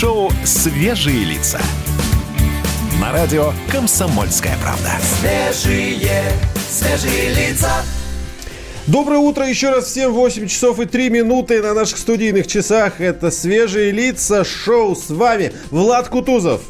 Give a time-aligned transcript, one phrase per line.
[0.00, 1.60] шоу «Свежие лица».
[2.98, 4.92] На радио «Комсомольская правда».
[5.20, 6.32] Свежие,
[6.70, 7.70] свежие лица.
[8.86, 10.14] Доброе утро еще раз всем.
[10.14, 13.02] 8 часов и 3 минуты на наших студийных часах.
[13.02, 14.96] Это «Свежие лица» шоу.
[14.96, 16.62] С вами Влад Кутузов.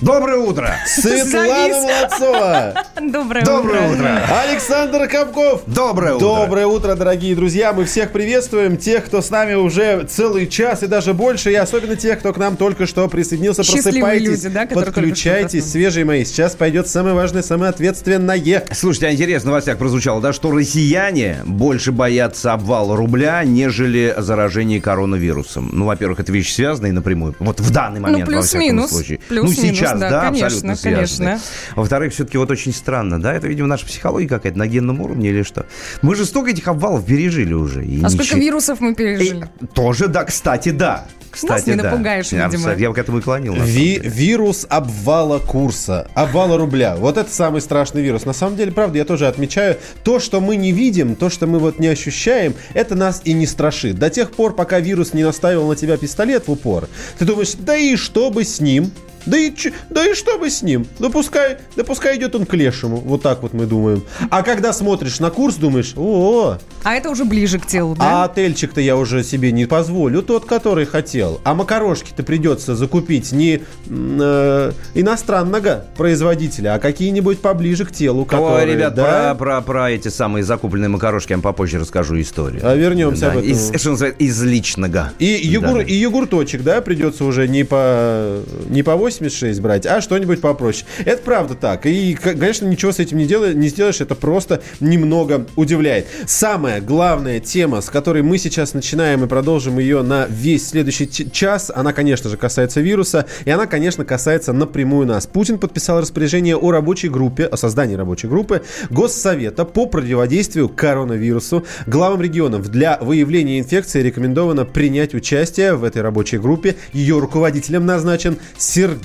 [0.00, 0.76] Доброе утро!
[0.86, 2.84] Светлана Молодцова.
[2.96, 4.22] Доброе, Доброе утро!
[4.48, 5.62] Александр Капков.
[5.66, 6.26] Доброе утро!
[6.26, 7.74] Доброе утро, дорогие друзья.
[7.74, 8.78] Мы всех приветствуем.
[8.78, 11.52] Тех, кто с нами уже целый час и даже больше.
[11.52, 13.62] И особенно тех, кто к нам только что присоединился.
[13.62, 16.24] Счастливые Просыпайтесь, люди, да, подключайтесь, свежие мои.
[16.24, 18.64] Сейчас пойдет самое важное, самое ответственное.
[18.72, 24.80] Слушайте, а интересно, в новостях прозвучало, да, что россияне больше боятся обвала рубля, нежели заражения
[24.80, 25.68] коронавирусом.
[25.72, 27.34] Ну, во-первых, это вещи связанные напрямую.
[27.38, 28.90] Вот в данный момент, во всяком плюс-минус.
[28.90, 29.18] случае.
[29.28, 31.26] Плюс-минус, ну, сейчас, да, да, конечно, абсолютно связаны.
[31.30, 31.40] конечно.
[31.76, 35.42] Во-вторых, все-таки вот очень странно, да, это, видимо, наша психология какая-то на генном уровне или
[35.42, 35.66] что.
[36.02, 37.84] Мы же столько этих обвалов пережили уже.
[37.84, 39.48] и А сколько ничего- вирусов мы пережили?
[39.60, 41.06] Э, Тоже, да, кстати, да.
[41.30, 41.90] Кстати, не да.
[41.92, 42.74] напугаешь, Я, видимо.
[42.74, 43.54] Я бы к этому и клонил.
[43.54, 46.96] Ви- вирус обвала курса, обвала рубля.
[46.96, 48.24] Вот это самый страшный вирус.
[48.24, 51.60] На самом деле, правда, я тоже отмечаю, то, что мы не видим, то, что мы
[51.60, 53.96] вот не ощущаем, это нас и не страшит.
[53.96, 57.76] До тех пор, пока вирус не наставил на тебя пистолет в упор, ты думаешь, да
[57.76, 58.90] и что бы с ним?
[59.26, 59.52] Да и,
[59.90, 60.86] да и что бы с ним?
[60.98, 62.96] Да пускай, да пускай идет он к лешему.
[62.96, 64.02] Вот так вот мы думаем.
[64.30, 68.24] А когда смотришь на курс, думаешь, о, А это уже ближе к телу, а да?
[68.24, 71.40] отельчик-то я уже себе не позволю, тот, который хотел.
[71.44, 78.66] А макарошки-то придется закупить не э, иностранного производителя, а какие-нибудь поближе к телу, которые...
[78.66, 79.34] Ой, ребят, да?
[79.34, 82.60] про, про, про эти самые закупленные макарошки я вам попозже расскажу историю.
[82.64, 83.50] А вернемся об этом.
[83.50, 85.12] Из, что называется, из личного.
[85.18, 85.82] И, йогур, Да.
[85.82, 90.86] и йогурточек, да, придется уже не по, не по 86 брать, а что-нибудь попроще.
[91.04, 91.86] Это правда так.
[91.86, 96.06] И, конечно, ничего с этим не, делаешь, не сделаешь, это просто немного удивляет.
[96.26, 101.70] Самая главная тема, с которой мы сейчас начинаем и продолжим ее на весь следующий час,
[101.74, 105.26] она, конечно же, касается вируса, и она, конечно, касается напрямую нас.
[105.26, 111.64] Путин подписал распоряжение о рабочей группе, о создании рабочей группы Госсовета по противодействию коронавирусу.
[111.86, 116.76] Главам регионов для выявления инфекции рекомендовано принять участие в этой рабочей группе.
[116.92, 118.99] Ее руководителем назначен Сергей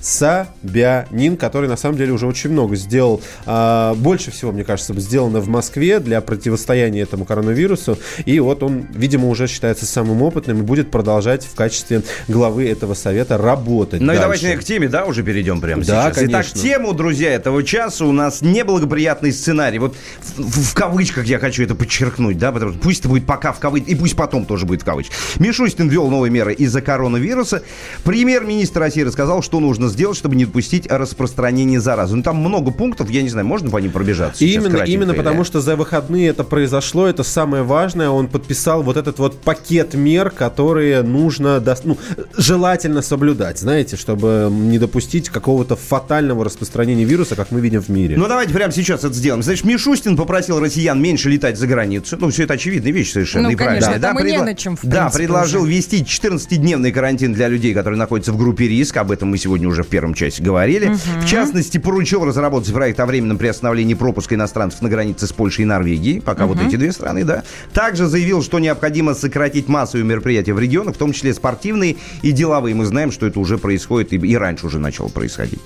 [0.00, 3.20] Собянин, который на самом деле уже очень много сделал.
[3.46, 7.98] а, больше всего, мне кажется, сделано в Москве для противостояния этому коронавирусу.
[8.24, 12.94] И вот он, видимо, уже считается самым опытным и будет продолжать в качестве главы этого
[12.94, 14.00] совета работать.
[14.00, 16.18] Ну и давайте наверное, к теме, да, уже перейдем прямо Да, сейчас.
[16.18, 16.60] Итак, конечно.
[16.60, 19.78] тему, друзья, этого часа у нас неблагоприятный сценарий.
[19.78, 19.96] Вот
[20.36, 23.52] в, в- в кавычках я хочу это подчеркнуть, да, потому что пусть это будет пока
[23.52, 25.16] в кавычках, и пусть потом тоже будет в кавычках.
[25.38, 27.62] Мишустин ввел новые меры из-за коронавируса.
[28.04, 32.16] Премьер-министр России рассказал, что нужно сделать, чтобы не допустить распространения заразы.
[32.16, 34.44] Ну, там много пунктов, я не знаю, можно по ним пробежаться?
[34.44, 38.08] Именно, именно или- потому, что за выходные это произошло, это самое важное.
[38.10, 41.96] Он подписал вот этот вот пакет мер, которые нужно, ну,
[42.36, 48.16] желательно соблюдать, знаете, чтобы не допустить какого-то фатального распространения вируса, как мы видим в мире.
[48.16, 49.42] Ну, давайте прямо сейчас это сделаем.
[49.42, 52.16] Значит, Мишустин попросил россиян меньше летать за границу.
[52.20, 53.44] Ну, все это очевидные вещи совершенно.
[53.48, 55.70] Ну, и конечно, там и не на чем, в Да, принципе, предложил уже.
[55.72, 59.00] ввести 14-дневный карантин для людей, которые находятся в группе риска.
[59.00, 60.94] Об этом мы сегодня уже в первом части говорили.
[61.20, 65.66] В частности, поручил разработать проект о временном приостановлении пропуска иностранцев на границе с Польшей и
[65.66, 66.20] Норвегией.
[66.20, 67.44] Пока вот эти две страны, да.
[67.72, 72.74] Также заявил, что необходимо сократить массовые мероприятия в регионах, в том числе спортивные и деловые.
[72.74, 75.60] Мы знаем, что это уже происходит и, и раньше уже начало происходить.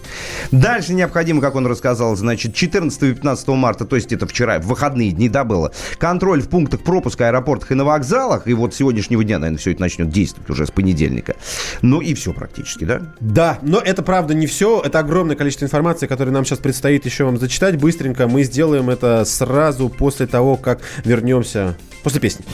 [0.51, 4.67] Дальше необходимо, как он рассказал, значит, 14 и 15 марта, то есть это вчера, в
[4.67, 8.47] выходные дни, да, было, контроль в пунктах пропуска, аэропортах и на вокзалах.
[8.47, 11.37] И вот с сегодняшнего дня, наверное, все это начнет действовать уже с понедельника.
[11.83, 13.03] Ну и все практически, да?
[13.21, 14.81] Да, но это правда не все.
[14.85, 17.77] Это огромное количество информации, которое нам сейчас предстоит еще вам зачитать.
[17.77, 22.45] Быстренько мы сделаем это сразу после того, как вернемся после песни.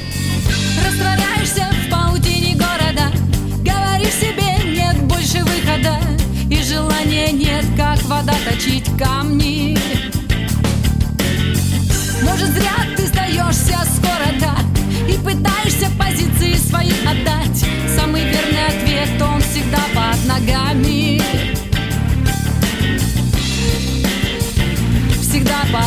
[0.85, 3.11] Растворяешься в паутине города
[3.59, 5.99] Говоришь себе, нет больше выхода
[6.49, 9.50] И желания нет, как вода точить камни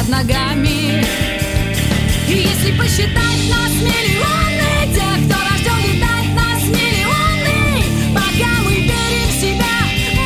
[0.03, 1.03] под ногами.
[2.27, 7.83] И если посчитать нас миллионы Тех, кто рожден летать нас миллионы
[8.13, 9.75] Пока мы верим в себя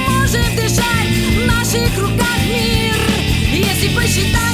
[0.07, 2.95] Можем дышать в наших руках мир.
[3.51, 4.46] Если посчитать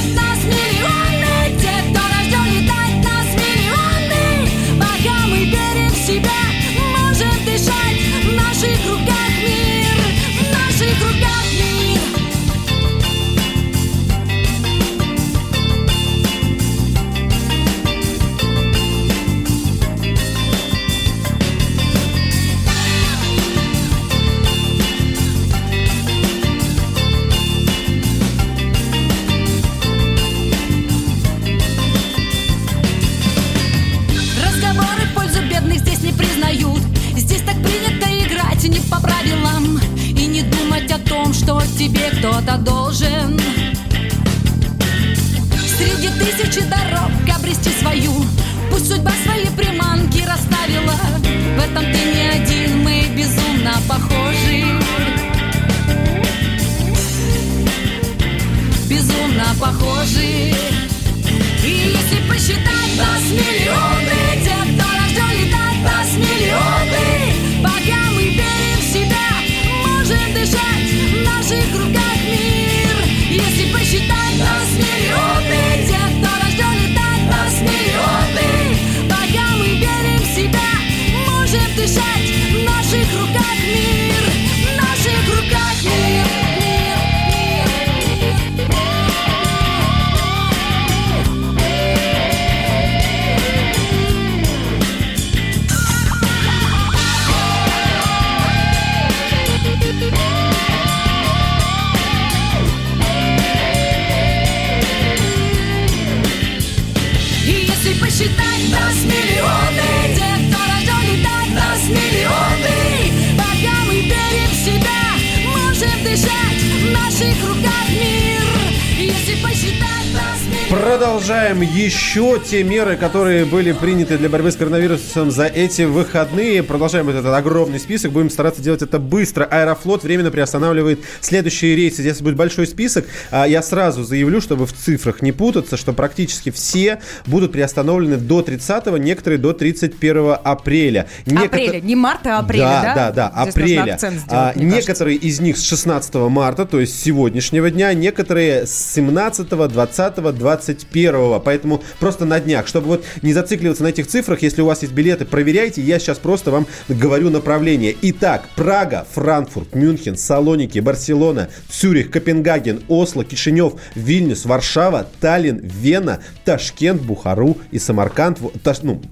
[122.54, 126.62] те меры, которые были приняты для борьбы с коронавирусом за эти выходные.
[126.62, 128.12] Продолжаем этот огромный список.
[128.12, 129.42] Будем стараться делать это быстро.
[129.44, 132.02] Аэрофлот временно приостанавливает следующие рейсы.
[132.02, 133.06] Здесь будет большой список.
[133.32, 138.40] А, Я сразу заявлю, чтобы в цифрах не путаться, что практически все будут приостановлены до
[138.40, 141.08] 30 некоторые до 31 апреля.
[141.26, 142.82] Некотор- Апреля, не марта, а апреля, да?
[142.94, 142.94] да?
[142.94, 143.92] Да, да, Здесь апреля.
[143.94, 144.90] акцент сделать, А, мне кажется.
[144.92, 151.40] некоторые из них с 16 марта, то есть сегодняшнего дня, некоторые с 17, 20, 21.
[151.40, 154.94] Поэтому просто на днях, чтобы вот не зацикливаться на этих цифрах, если у вас есть
[154.94, 155.82] билеты, проверяйте.
[155.82, 157.96] Я сейчас просто вам говорю направление.
[158.02, 167.02] Итак, Прага, Франкфурт, Мюнхен, Салоники, Барселона, Цюрих, Копенгаген, Осло, Кишинев, Вильнюс, Варшава, Таллин, Вена, Ташкент,
[167.02, 168.38] Бухару и Самарканд.
[168.62, 169.02] Таш- ну,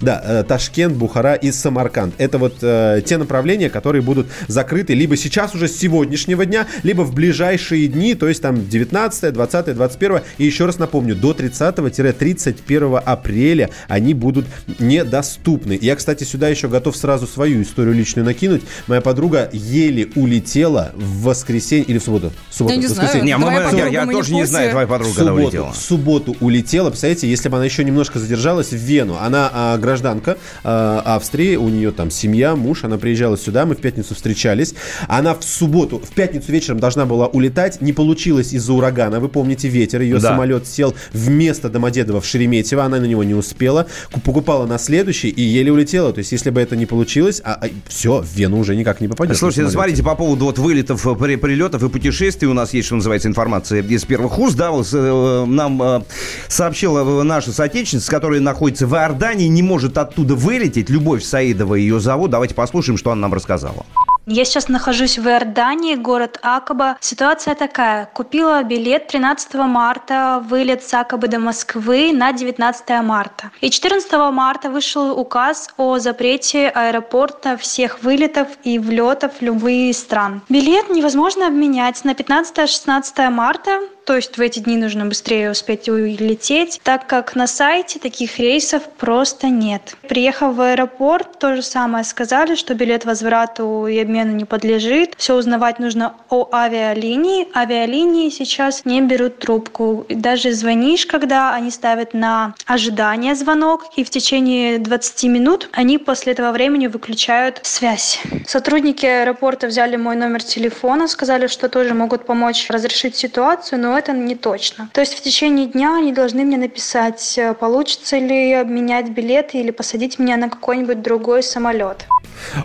[0.00, 2.14] да, э, Ташкент, Бухара и Самарканд.
[2.18, 7.02] Это вот э, те направления, которые будут закрыты либо сейчас уже с сегодняшнего дня, либо
[7.02, 10.20] в ближайшие дни, то есть там 19, 20, 21.
[10.38, 14.46] И еще раз напомню, до 30-31 апреля они будут
[14.78, 15.78] недоступны.
[15.80, 18.62] Я, кстати, сюда еще готов сразу свою историю личную накинуть.
[18.86, 22.32] Моя подруга еле улетела в воскресенье или в субботу.
[22.50, 23.06] В субботу, Я не в знаю.
[23.08, 23.34] воскресенье.
[23.34, 25.46] Не, мы- Твоя мы- я, я мы не тоже не знаю, твоя подруга когда субботу,
[25.46, 25.72] улетела.
[25.72, 26.90] в субботу улетела.
[26.90, 29.16] Представляете, если бы она еще немножко задержалась в Вену.
[29.20, 32.84] Она а, гражданка а, Австрии, у нее там семья, муж.
[32.84, 34.74] Она приезжала сюда, мы в пятницу встречались.
[35.08, 37.80] Она в субботу, в пятницу вечером должна была улетать.
[37.80, 39.18] Не получилось из-за урагана.
[39.18, 40.02] Вы помните ветер.
[40.02, 40.28] Ее Да.
[40.32, 42.84] самолет сел вместо Домодедово в Шереметьево.
[42.84, 43.86] Она на него не успела.
[44.12, 46.12] Ку- Покупала на следующий и еле улетела.
[46.12, 49.36] То есть, если бы это не получилось, а, все, в Вену уже никак не попадет.
[49.38, 52.96] Слушайте, смотрите, по поводу вот вылетов, э, при- прилетов и путешествий у нас есть, что
[52.96, 54.56] называется, информация из первых уст.
[54.56, 56.02] Да, э, нам э,
[56.48, 60.90] сообщила наша соотечественница, которая находится в Иордании, не может оттуда вылететь.
[60.90, 62.30] Любовь Саидова ее зовут.
[62.30, 63.84] Давайте послушаем, что она нам рассказала.
[64.28, 66.96] Я сейчас нахожусь в Иордании, город Акаба.
[67.00, 68.06] Ситуация такая.
[68.12, 73.52] Купила билет 13 марта, вылет с Акабы до Москвы на 19 марта.
[73.60, 80.42] И 14 марта вышел указ о запрете аэропорта всех вылетов и влетов в любые стран.
[80.48, 86.80] Билет невозможно обменять на 15-16 марта, то есть в эти дни нужно быстрее успеть улететь,
[86.84, 89.96] так как на сайте таких рейсов просто нет.
[90.08, 95.14] Приехав в аэропорт, то же самое сказали, что билет возврату и обмену не подлежит.
[95.18, 97.48] Все узнавать нужно о авиалинии.
[97.52, 100.06] Авиалинии сейчас не берут трубку.
[100.08, 106.32] Даже звонишь, когда они ставят на ожидание звонок, и в течение 20 минут они после
[106.32, 108.20] этого времени выключают связь.
[108.46, 114.12] Сотрудники аэропорта взяли мой номер телефона, сказали, что тоже могут помочь разрешить ситуацию, но это
[114.12, 114.90] не точно.
[114.92, 119.70] То есть в течение дня они должны мне написать, э, получится ли обменять билеты или
[119.70, 122.06] посадить меня на какой-нибудь другой самолет.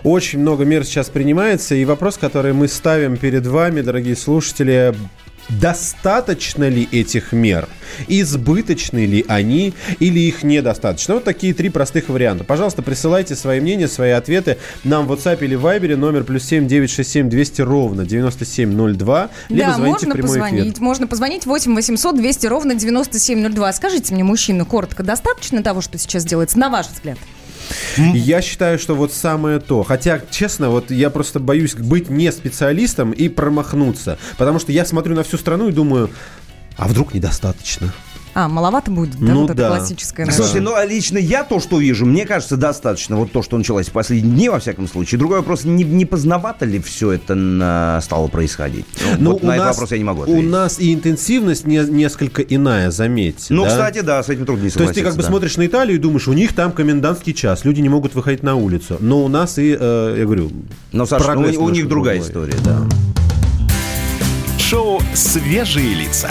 [0.04, 4.94] Очень много мер сейчас принимается, и вопрос, который мы ставим перед вами, дорогие слушатели,
[5.48, 7.68] достаточно ли этих мер?
[8.08, 11.14] Избыточны ли они или их недостаточно?
[11.14, 12.44] Вот такие три простых варианта.
[12.44, 17.28] Пожалуйста, присылайте свои мнения, свои ответы нам в WhatsApp или Viber, номер плюс 7 967
[17.28, 20.74] 200 ровно 9702, либо да, звоните можно в прямой позвонить.
[20.74, 20.82] эфир.
[20.82, 23.72] Можно позвонить 8 800 200 ровно 9702.
[23.72, 27.18] Скажите мне, мужчина, коротко, достаточно того, что сейчас делается, на ваш взгляд?
[27.96, 29.82] Я считаю, что вот самое то.
[29.82, 34.18] Хотя, честно, вот я просто боюсь быть не специалистом и промахнуться.
[34.38, 36.10] Потому что я смотрю на всю страну и думаю,
[36.76, 37.92] а вдруг недостаточно?
[38.34, 39.68] А, маловато будет, да, Ну вот это да.
[39.76, 40.24] классическое.
[40.24, 40.38] наша.
[40.38, 43.16] Слушайте, ну а лично я то, что вижу, мне кажется, достаточно.
[43.16, 45.18] Вот то, что началось в последние дни, во всяком случае.
[45.18, 48.86] Другой вопрос, не, не поздновато ли все это на- стало происходить?
[49.18, 50.48] Ну, вот у на этот нас- вопрос я не могу У ответить.
[50.50, 53.52] нас и интенсивность не- несколько иная, заметьте.
[53.52, 53.68] Ну, да?
[53.68, 55.28] кстати, да, с этим трудно не То есть ты как бы да.
[55.28, 58.54] смотришь на Италию и думаешь, у них там комендантский час, люди не могут выходить на
[58.54, 58.96] улицу.
[59.00, 60.50] Но у нас и, э, я говорю,
[60.92, 62.30] Но, Саша, ну, у, у них другая другой.
[62.50, 62.78] история, да.
[64.58, 66.30] Шоу «Свежие лица».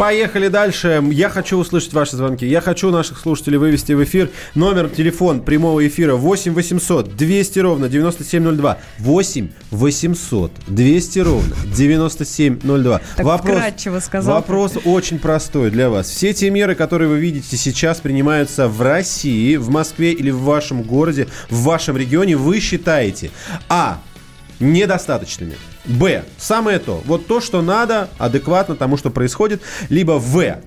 [0.00, 1.04] Поехали дальше.
[1.10, 2.46] Я хочу услышать ваши звонки.
[2.46, 4.30] Я хочу наших слушателей вывести в эфир.
[4.54, 8.78] Номер, телефон прямого эфира 8 800 200 ровно 9702.
[8.98, 13.00] 8 800 200 ровно 9702.
[13.14, 14.36] Так вкратчиво сказал.
[14.36, 16.08] Вопрос очень простой для вас.
[16.08, 20.80] Все те меры, которые вы видите сейчас принимаются в России, в Москве или в вашем
[20.80, 23.30] городе, в вашем регионе, вы считаете
[23.68, 24.00] А.
[24.60, 25.56] Недостаточными.
[25.86, 26.24] Б.
[26.36, 27.02] Самое то.
[27.06, 29.62] Вот то, что надо, адекватно тому, что происходит.
[29.88, 30.60] Либо В.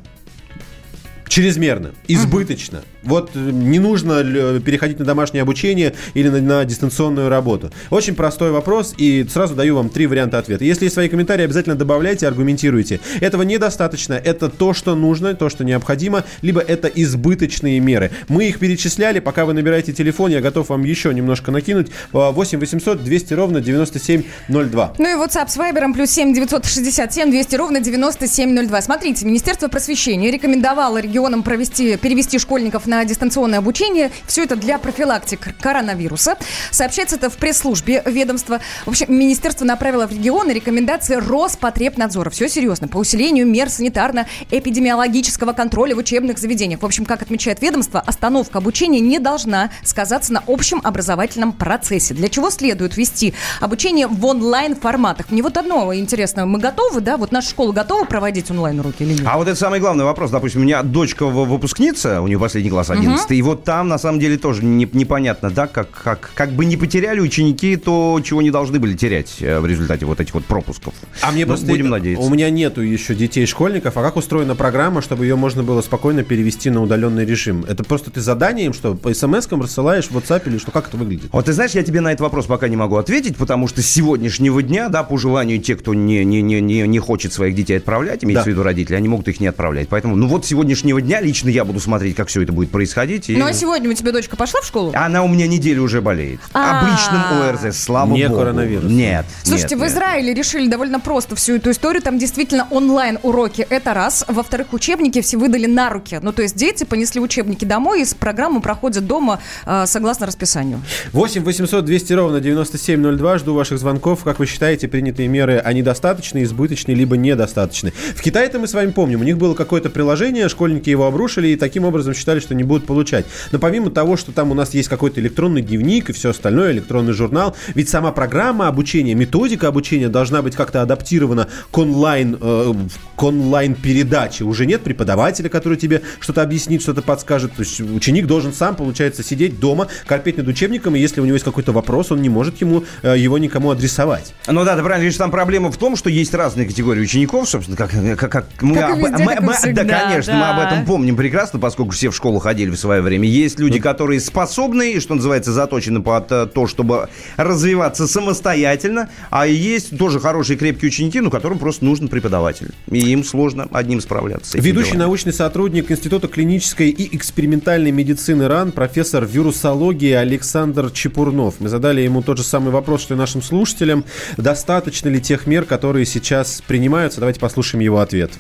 [1.33, 2.83] Чрезмерно, избыточно.
[3.01, 7.71] Вот э, не нужно л- переходить на домашнее обучение или на, на дистанционную работу.
[7.89, 10.63] Очень простой вопрос, и сразу даю вам три варианта ответа.
[10.63, 12.99] Если есть свои комментарии, обязательно добавляйте, аргументируйте.
[13.19, 18.11] Этого недостаточно, это то, что нужно, то, что необходимо, либо это избыточные меры.
[18.27, 21.87] Мы их перечисляли, пока вы набираете телефон, я готов вам еще немножко накинуть.
[22.13, 24.93] А, 8 800 200 ровно 9702.
[24.99, 28.81] Ну и WhatsApp с Вайбером плюс 7 967 200 ровно 9702.
[28.83, 34.12] Смотрите, Министерство просвещения рекомендовало регионам провести, перевести школьников на дистанционное обучение.
[34.27, 36.36] Все это для профилактики коронавируса.
[36.70, 38.60] Сообщается это в пресс-службе ведомства.
[38.86, 42.30] В общем, Министерство направило в регионы рекомендации Роспотребнадзора.
[42.30, 42.89] Все серьезно.
[42.89, 46.82] По усилению мер санитарно-эпидемиологического контроля в учебных заведениях.
[46.82, 52.13] В общем, как отмечает ведомство, остановка обучения не должна сказаться на общем образовательном процессе.
[52.13, 55.32] Для чего следует вести обучение в онлайн-форматах?
[55.32, 56.46] Мне вот одно интересно.
[56.46, 57.15] Мы готовы, да?
[57.15, 59.24] Вот наша школа готова проводить онлайн-уроки или нет?
[59.25, 60.30] А вот это самый главный вопрос.
[60.30, 63.98] Допустим, у меня дочка в- выпускница, у нее последний класс 11, и вот там на
[63.98, 68.41] самом деле тоже не- непонятно, да, как, как, как бы не потеряли ученики то, чего
[68.41, 70.93] не должны были терять э, в результате вот этих вот пропусков.
[71.22, 72.25] А мне Ну, просто будем надеяться.
[72.25, 73.96] У меня нету еще детей-школьников.
[73.98, 77.63] А как устроена программа, чтобы ее можно было спокойно перевести на удаленный режим?
[77.67, 80.72] Это просто ты задание им, что по смс-кам рассылаешь в WhatsApp или что?
[80.72, 81.29] Как это выглядит?
[81.32, 83.86] Вот ты знаешь, я тебе на этот вопрос пока не могу ответить, потому что с
[83.86, 87.77] сегодняшнего дня, да, по желанию тех, кто не, не, не, не, не хочет своих детей
[87.77, 88.50] отправлять, имеется Да.
[88.50, 89.88] в виду родители, они могут их не отправлять.
[89.89, 93.29] Поэтому, ну вот с сегодняшнего дня лично я буду смотреть, как все это будет происходить.
[93.29, 93.38] И...
[93.38, 94.91] Ну а сегодня у тебя дочка пошла в школу?
[94.95, 96.39] Она у меня неделю уже болеет.
[96.53, 96.81] А.
[96.81, 98.39] Обычным ОРЗ, слава Не богу.
[98.39, 98.91] коронавирус.
[98.91, 99.25] Нет.
[99.43, 99.91] Слушайте, нет, в нет.
[99.93, 102.01] Израиле решили довольно просто всю эту историю.
[102.01, 103.67] Там действительно онлайн-уроки.
[103.69, 104.25] Это раз.
[104.27, 106.19] Во-вторых, учебники все выдали на руки.
[106.22, 110.81] Ну, то есть дети понесли учебники домой и с программу проходят дома э, согласно расписанию.
[111.12, 113.38] 8 800 200 ровно 9702.
[113.39, 114.24] Жду ваших звонков.
[114.24, 117.93] Как вы считаете, принятые меры, они достаточны, избыточны, либо недостаточны?
[118.15, 121.55] В Китае-то мы с вами помним, у них было какое-то приложение, школьники его обрушили и
[121.55, 123.25] таким образом считали, что не будут получать.
[123.51, 127.13] Но помимо того, что там у нас есть какой-то электронный дневник и все остальное, электронный
[127.13, 132.73] журнал, ведь сама программа обучения, методика обучения должна быть как-то адаптирована к онлайн, э,
[133.15, 134.43] к онлайн-передаче.
[134.43, 137.53] Уже нет преподавателя, который тебе что-то объяснит, что-то подскажет.
[137.53, 141.33] То есть ученик должен сам, получается, сидеть дома, корпеть над учебником, и если у него
[141.35, 144.33] есть какой-то вопрос, он не может ему э, его никому адресовать.
[144.47, 147.77] Ну да, ты правильно говоришь, там проблема в том, что есть разные категории учеников, собственно,
[147.77, 150.55] как, как, как мы, Как об- везде, мы- мы- да, конечно, мы да.
[150.55, 153.27] об этом помним прекрасно, поскольку все в школу ходили в свое время.
[153.27, 159.97] Есть люди, которые способны, что называется, заточены под э, то, чтобы развиваться самостоятельно, а есть
[159.97, 162.71] тоже хорошие крепкие ученики, ну, которым просто нужен преподаватель.
[162.89, 164.57] И им сложно одним справляться.
[164.57, 165.07] Ведущий делами.
[165.07, 171.55] научный сотрудник Института клинической и экспериментальной медицины РАН, профессор вирусологии Александр Чепурнов.
[171.59, 174.05] Мы задали ему тот же самый вопрос, что и нашим слушателям.
[174.37, 177.19] Достаточно ли тех мер, которые сейчас принимаются?
[177.19, 178.31] Давайте послушаем его ответ.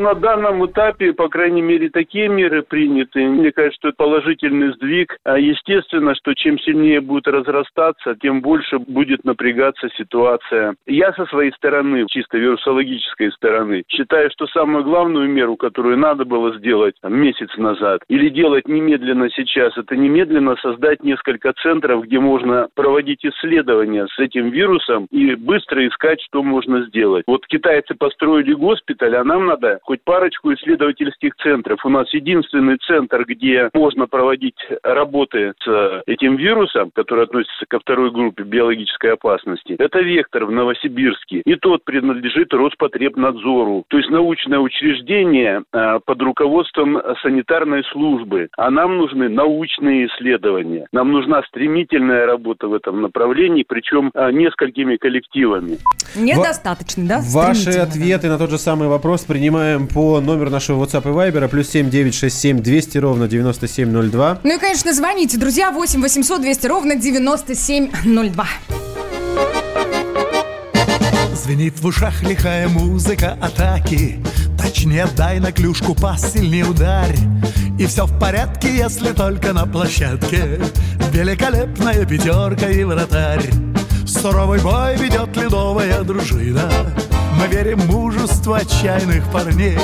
[0.00, 3.22] На данном этапе, по крайней мере, такие меры приняты.
[3.26, 5.18] Мне кажется, что это положительный сдвиг.
[5.24, 10.74] А естественно, что чем сильнее будет разрастаться, тем больше будет напрягаться ситуация.
[10.86, 16.56] Я со своей стороны, чисто вирусологической стороны, считаю, что самую главную меру, которую надо было
[16.56, 22.68] сделать там, месяц назад, или делать немедленно сейчас, это немедленно создать несколько центров, где можно
[22.74, 27.24] проводить исследования с этим вирусом и быстро искать, что можно сделать.
[27.26, 31.84] Вот китайцы построили госпиталь, а нам надо хоть парочку исследовательских центров.
[31.84, 34.54] У нас единственный центр, где можно проводить
[34.84, 41.42] работы с этим вирусом, который относится ко второй группе биологической опасности, это Вектор в Новосибирске.
[41.44, 43.82] И тот принадлежит Роспотребнадзору.
[43.88, 48.48] То есть научное учреждение э, под руководством санитарной службы.
[48.56, 50.86] А нам нужны научные исследования.
[50.92, 55.78] Нам нужна стремительная работа в этом направлении, причем э, несколькими коллективами.
[56.14, 57.20] Недостаточно, да?
[57.34, 61.68] Ваши ответы на тот же самый вопрос принимаем по номеру нашего WhatsApp и Viber плюс
[61.70, 64.40] 7 967 200 ровно 9702.
[64.42, 68.46] Ну и, конечно, звоните, друзья, 8 800 200 ровно 9702.
[71.34, 74.22] Звенит в ушах лихая музыка атаки.
[74.58, 77.16] Точнее дай на клюшку пас, сильнее ударь.
[77.78, 80.60] И все в порядке, если только на площадке.
[81.12, 83.50] Великолепная пятерка и вратарь.
[84.06, 86.70] Суровый бой ведет ледовая дружина
[87.40, 89.78] Мы верим в мужество отчаянных парней.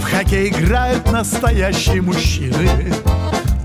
[0.00, 2.90] В хоккей играют настоящие мужчины.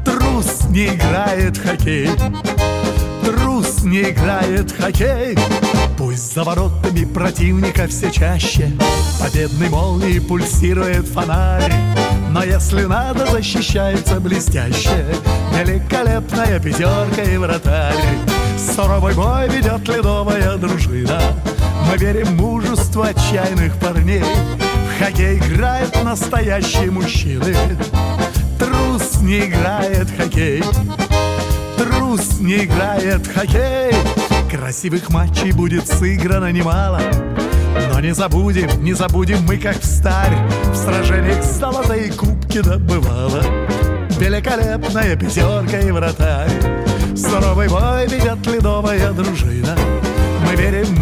[0.03, 2.09] Трус не играет в хоккей.
[3.23, 5.37] Трус не играет в хоккей.
[5.97, 8.69] Пусть за воротами противника все чаще.
[9.21, 11.73] Победной молнией пульсирует фонарь.
[12.31, 15.05] Но если надо, защищается блестяще.
[15.57, 17.95] Великолепная пятерка и вратарь.
[18.57, 21.21] Суровый бой ведет ледовая дружина
[21.91, 24.23] Мы верим в мужество отчаянных парней.
[24.23, 27.53] В хоккей играют настоящие мужчины.
[28.57, 30.63] Трус не играет в хоккей.
[31.77, 33.91] Трус не играет в хоккей.
[34.49, 37.01] Красивых матчей будет сыграно немало.
[37.91, 40.37] Но не забудем, не забудем мы как в старь
[40.71, 43.43] В сражениях золотые кубки добывала.
[44.17, 46.51] Великолепная пятерка и вратарь.
[47.17, 49.75] Суровый бой ведет ледовая дружина.
[50.45, 50.99] Мы верим в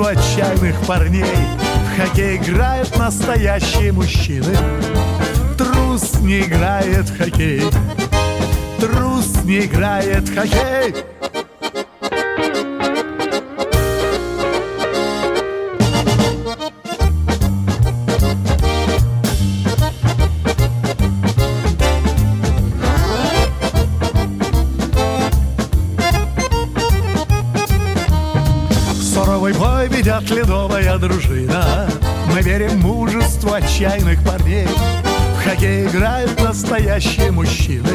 [0.00, 4.56] мужество отчаянных парней В хоккей играют настоящие мужчины.
[5.58, 7.62] Трус не играет в хоккей.
[8.78, 10.94] Трус не играет в хоккей
[30.30, 31.88] ледовая дружина
[32.32, 37.90] Мы верим в мужество отчаянных парней В хоккей играют настоящие мужчины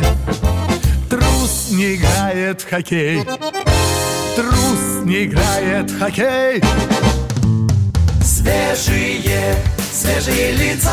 [1.10, 3.24] Трус не играет в хоккей
[4.36, 6.62] Трус не играет в хоккей
[8.21, 9.56] Свежие,
[9.91, 10.91] свежие лица.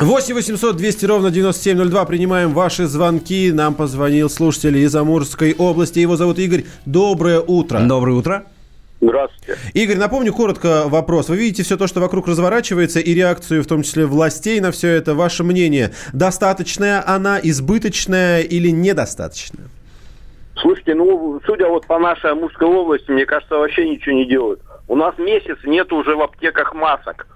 [0.00, 2.04] 8 800 200 ровно 9702.
[2.06, 3.52] Принимаем ваши звонки.
[3.52, 5.98] Нам позвонил слушатель из Амурской области.
[5.98, 6.64] Его зовут Игорь.
[6.84, 7.80] Доброе утро.
[7.80, 8.46] Доброе утро.
[9.02, 9.58] Здравствуйте.
[9.74, 11.28] Игорь, напомню коротко вопрос.
[11.28, 14.90] Вы видите все то, что вокруг разворачивается, и реакцию, в том числе властей на все
[14.90, 15.14] это.
[15.14, 19.66] Ваше мнение, достаточная она, избыточная или недостаточная?
[20.56, 24.60] Слушайте, ну, судя вот по нашей Амурской области, мне кажется, вообще ничего не делают.
[24.86, 27.26] У нас месяц нет уже в аптеках масок.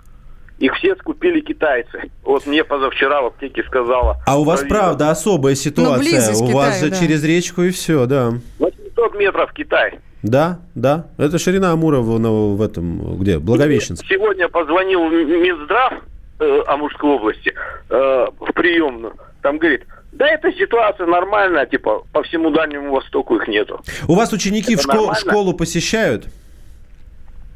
[0.60, 2.10] Их все скупили китайцы.
[2.22, 4.18] Вот мне позавчера в аптеке сказала.
[4.24, 4.78] А у вас, Провизор.
[4.78, 5.98] правда, особая ситуация.
[5.98, 7.00] близость у вас Китая, же да.
[7.00, 8.34] через речку и все, да.
[8.60, 9.98] 800 метров Китай.
[10.26, 11.06] Да, да.
[11.18, 13.38] Это ширина Амура в, ну, в этом, где?
[13.38, 14.04] Благовещенск.
[14.08, 15.92] Сегодня позвонил в Минздрав
[16.40, 17.52] э, Амурской области
[17.88, 19.14] э, в приемную.
[19.42, 23.80] Там говорит, да эта ситуация нормальная, типа по всему Дальнему Востоку их нету.
[24.08, 25.30] У вас ученики в Это школ- нормально?
[25.30, 26.26] школу посещают?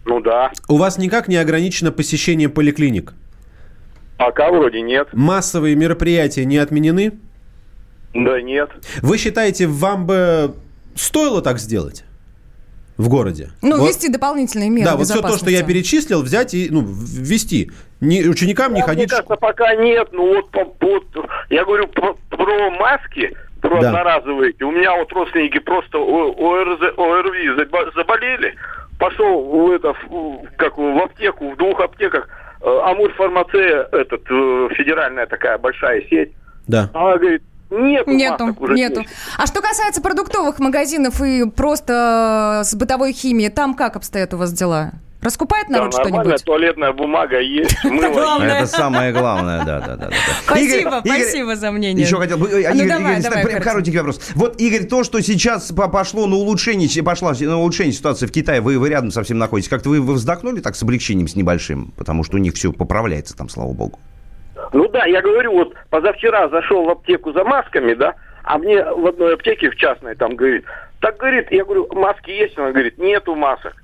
[0.07, 3.13] Ну да, У вас никак не ограничено посещение поликлиник?
[4.17, 5.09] пока вроде нет.
[5.13, 7.13] Массовые мероприятия не отменены?
[8.13, 8.69] Да нет.
[9.01, 10.55] Вы считаете, вам бы
[10.95, 12.05] стоило так сделать?
[13.01, 13.51] В городе?
[13.63, 16.83] Ну, Вот- ввести дополнительные меры Да, вот все то, что я перечислил, взять и ну,
[16.83, 17.71] ввести.
[18.01, 20.09] Не, ученикам не Да, ходить Мне кажется, пока нет.
[20.13, 21.05] Ну вот, по- вот
[21.51, 23.89] я говорю про, про маски, про Да.
[23.89, 24.55] одноразовые.
[24.61, 27.51] У меня вот родственники просто О- ОРЗ, ОРВИ
[27.97, 28.55] заболели.
[28.99, 32.29] Пошел в это, в- как в аптеку, в двух аптеках.
[32.63, 36.33] э, Амур фармация, этот, э, федеральная такая большая сеть.
[36.69, 36.91] Да.
[36.93, 39.01] Она говорит, нету, Нету, масок уже нету.
[39.01, 39.13] месяц.
[39.39, 44.53] А что касается продуктовых магазинов и просто с бытовой химией, там как обстоят у вас
[44.53, 44.93] дела?
[45.23, 46.45] Раскупает Да, народ нормально, что-нибудь?
[46.45, 48.61] туалетная бумага есть, мыло Главное.
[48.61, 50.09] Это самое главное, да, да, да.
[50.09, 50.17] да.
[50.47, 52.07] Спасибо, спасибо за мнение.
[52.07, 52.49] Еще хотел бы...
[52.49, 54.19] э, А ну Игорь, коротенький вопрос.
[54.35, 58.63] Вот, Игорь, то, что сейчас по- пошло на улучшение, пошла на улучшение ситуации в Китае,
[58.63, 61.93] вы, вы рядом совсем находитесь, как-то вы вздохнули так с облегчением, с небольшим?
[61.99, 63.99] Потому что у них все поправляется там, слава богу.
[64.73, 69.07] Ну да, я говорю, вот позавчера зашел в аптеку за масками, да, а мне в
[69.07, 70.65] одной аптеке, в частной, там говорит,
[71.01, 72.59] так, говорит, я говорю, маски есть?
[72.59, 73.75] Она говорит, нету масок.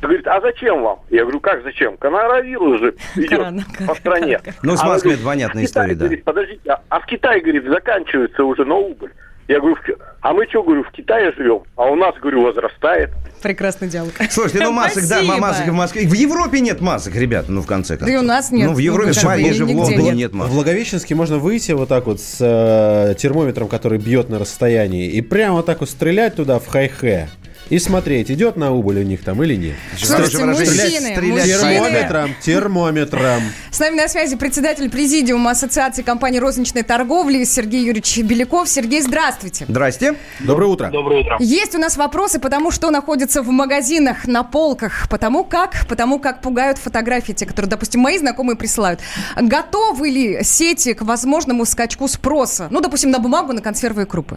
[0.00, 1.00] Говорит, а зачем вам?
[1.10, 1.96] Я говорю, как зачем?
[1.96, 3.46] Коронавирус же идет
[3.86, 4.40] по стране.
[4.62, 6.22] Ну, с Она масками это понятная «В Китае, история, да.
[6.24, 9.12] Подождите, а, а в Китае, говорит, заканчивается уже на убыль.
[9.48, 9.80] Я говорю, «В
[10.22, 11.62] а мы что, говорю, в Китае живем?
[11.74, 13.10] А у нас, говорю, возрастает.
[13.42, 14.12] Прекрасный диалог.
[14.30, 16.06] Слушайте, ну масок, да, масок в Москве.
[16.06, 18.06] В Европе нет масок, ребята, ну в конце концов.
[18.06, 18.68] Да и у нас нет.
[18.68, 20.14] Ну в Европе, Ну, в как бы, Париже, в Лондоне нет.
[20.14, 20.54] нет В масок.
[20.54, 25.56] Благовещенске можно выйти вот так вот с э, термометром, который бьет на расстоянии, и прямо
[25.56, 27.26] вот так вот стрелять туда в хай-хэ.
[27.72, 29.76] И смотреть, идет на убыль у них там или нет.
[29.96, 31.46] Слушайте, мужчины, Стрелять-.
[31.46, 33.42] Термометром, термометром.
[33.70, 38.68] С нами на связи председатель президиума Ассоциации компаний розничной торговли Сергей Юрьевич Беляков.
[38.68, 39.64] Сергей, здравствуйте.
[39.66, 40.16] Здрасте.
[40.40, 40.90] Доброе утро.
[40.92, 41.38] Доброе утро.
[41.40, 46.42] Есть у нас вопросы, потому что находится в магазинах, на полках, потому как, потому как
[46.42, 49.00] пугают фотографии, те, которые, допустим, мои знакомые присылают.
[49.40, 52.68] Готовы ли сети к возможному скачку спроса?
[52.70, 54.36] Ну, допустим, на бумагу, на консервы и крупы.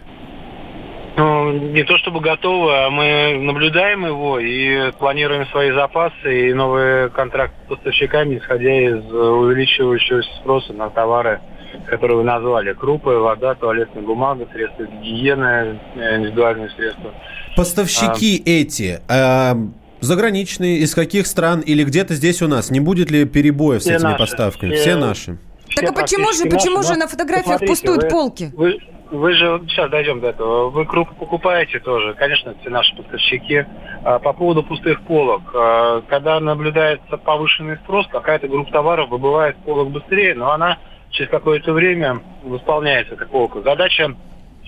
[1.17, 7.09] Ну, не то чтобы готовы, а мы наблюдаем его и планируем свои запасы и новые
[7.09, 11.39] контракты с поставщиками, исходя из э, увеличивающегося спроса на товары,
[11.87, 12.73] которые вы назвали.
[12.73, 17.13] Крупы, вода, туалетная бумага, средства гигиены, э, индивидуальные средства.
[17.55, 19.53] Поставщики эти э,
[20.01, 22.71] заграничные, из каких стран или где-то здесь у нас?
[22.71, 24.17] Не будет ли перебоев с Все этими наши.
[24.19, 24.73] поставками?
[24.75, 25.37] Все- Все наши.
[25.75, 28.51] Так а почему же, почему наши, же на фотографиях пустуют вы- полки?
[28.55, 28.79] Вы,
[29.11, 33.65] вы же, сейчас дойдем до этого, вы крупы покупаете тоже, конечно, это наши поставщики.
[34.03, 39.89] А, По поводу пустых полок, а, когда наблюдается повышенный спрос, какая-то группа товаров выбывает полок
[39.89, 40.77] быстрее, но она
[41.11, 43.61] через какое-то время восполняется, как полка.
[43.61, 44.15] Задача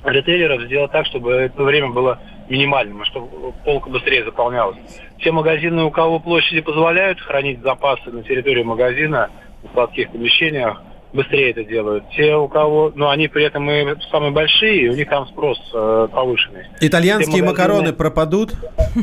[0.04, 2.20] ритейлеров сделать так, чтобы это время было
[2.50, 4.78] минимальным, чтобы полка быстрее заполнялась.
[5.20, 9.30] Те магазины, у кого площади позволяют хранить запасы на территории магазина,
[9.64, 10.82] в складских помещениях,
[11.18, 12.06] быстрее это делают.
[12.16, 15.58] Те, у кого, ну, они при этом и самые большие, и у них там спрос
[15.74, 16.64] э, повышенный.
[16.80, 18.54] Итальянские магазины- макароны пропадут?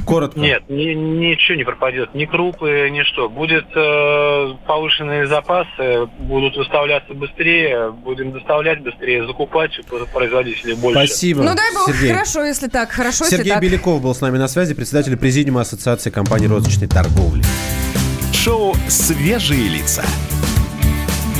[0.06, 0.40] Коротко.
[0.40, 3.28] Нет, ни- ничего не пропадет, ни крупы, ни что.
[3.28, 11.06] Будет э, повышенные запасы, будут выставляться быстрее, будем доставлять быстрее, закупать у производителей больше.
[11.06, 12.12] Спасибо, Ну дай бог, Сергей.
[12.12, 13.62] хорошо, если так, хорошо, если Сергей так.
[13.62, 17.42] Беляков был с нами на связи, председатель президиума Ассоциации компаний розничной торговли.
[18.32, 20.04] Шоу «Свежие лица».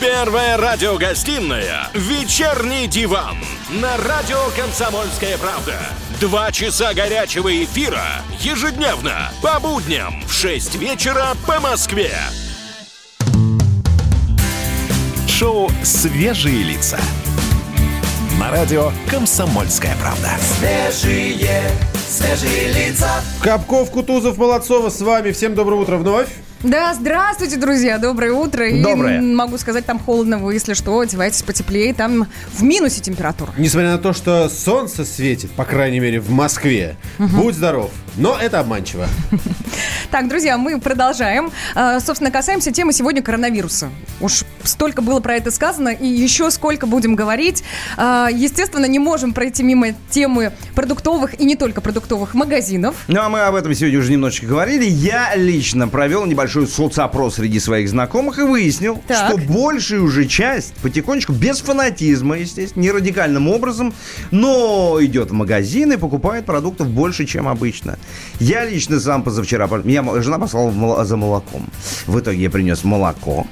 [0.00, 3.36] Первая радиогостинная «Вечерний диван»
[3.70, 5.74] на радио «Комсомольская правда».
[6.20, 8.04] Два часа горячего эфира
[8.40, 12.10] ежедневно по будням в 6 вечера по Москве.
[15.28, 16.98] Шоу «Свежие лица».
[18.38, 20.30] На радио «Комсомольская правда».
[20.58, 21.70] Свежие,
[22.08, 23.22] свежие лица.
[23.40, 25.30] Капков, Кутузов, Молодцова с вами.
[25.30, 26.28] Всем доброе утро вновь.
[26.64, 28.66] Да, здравствуйте, друзья, доброе утро.
[28.66, 29.18] И Доброе.
[29.18, 33.52] м, могу сказать, там холодно, вы, если что, одевайтесь потеплее, там в минусе температура.
[33.58, 37.90] Несмотря на то, что солнце светит, по крайней мере, в Москве, будь здоров.
[38.16, 39.06] Но это обманчиво.
[40.10, 41.50] Так, друзья, мы продолжаем.
[41.74, 43.90] А, собственно, касаемся темы сегодня коронавируса.
[44.20, 47.64] Уж столько было про это сказано, и еще сколько будем говорить.
[47.96, 52.94] А, естественно, не можем пройти мимо темы продуктовых и не только продуктовых магазинов.
[53.08, 54.84] Ну, а мы об этом сегодня уже немножечко говорили.
[54.84, 59.26] Я лично провел небольшой соцопрос среди своих знакомых и выяснил, Так.
[59.26, 63.92] что большая уже часть потихонечку, без фанатизма, естественно, не радикальным образом,
[64.30, 67.98] но идет в магазин и покупает продуктов больше, чем обычно.
[68.40, 71.66] Я лично сам позавчера, меня жена послала за молоком.
[72.06, 73.46] В итоге я принес молоко,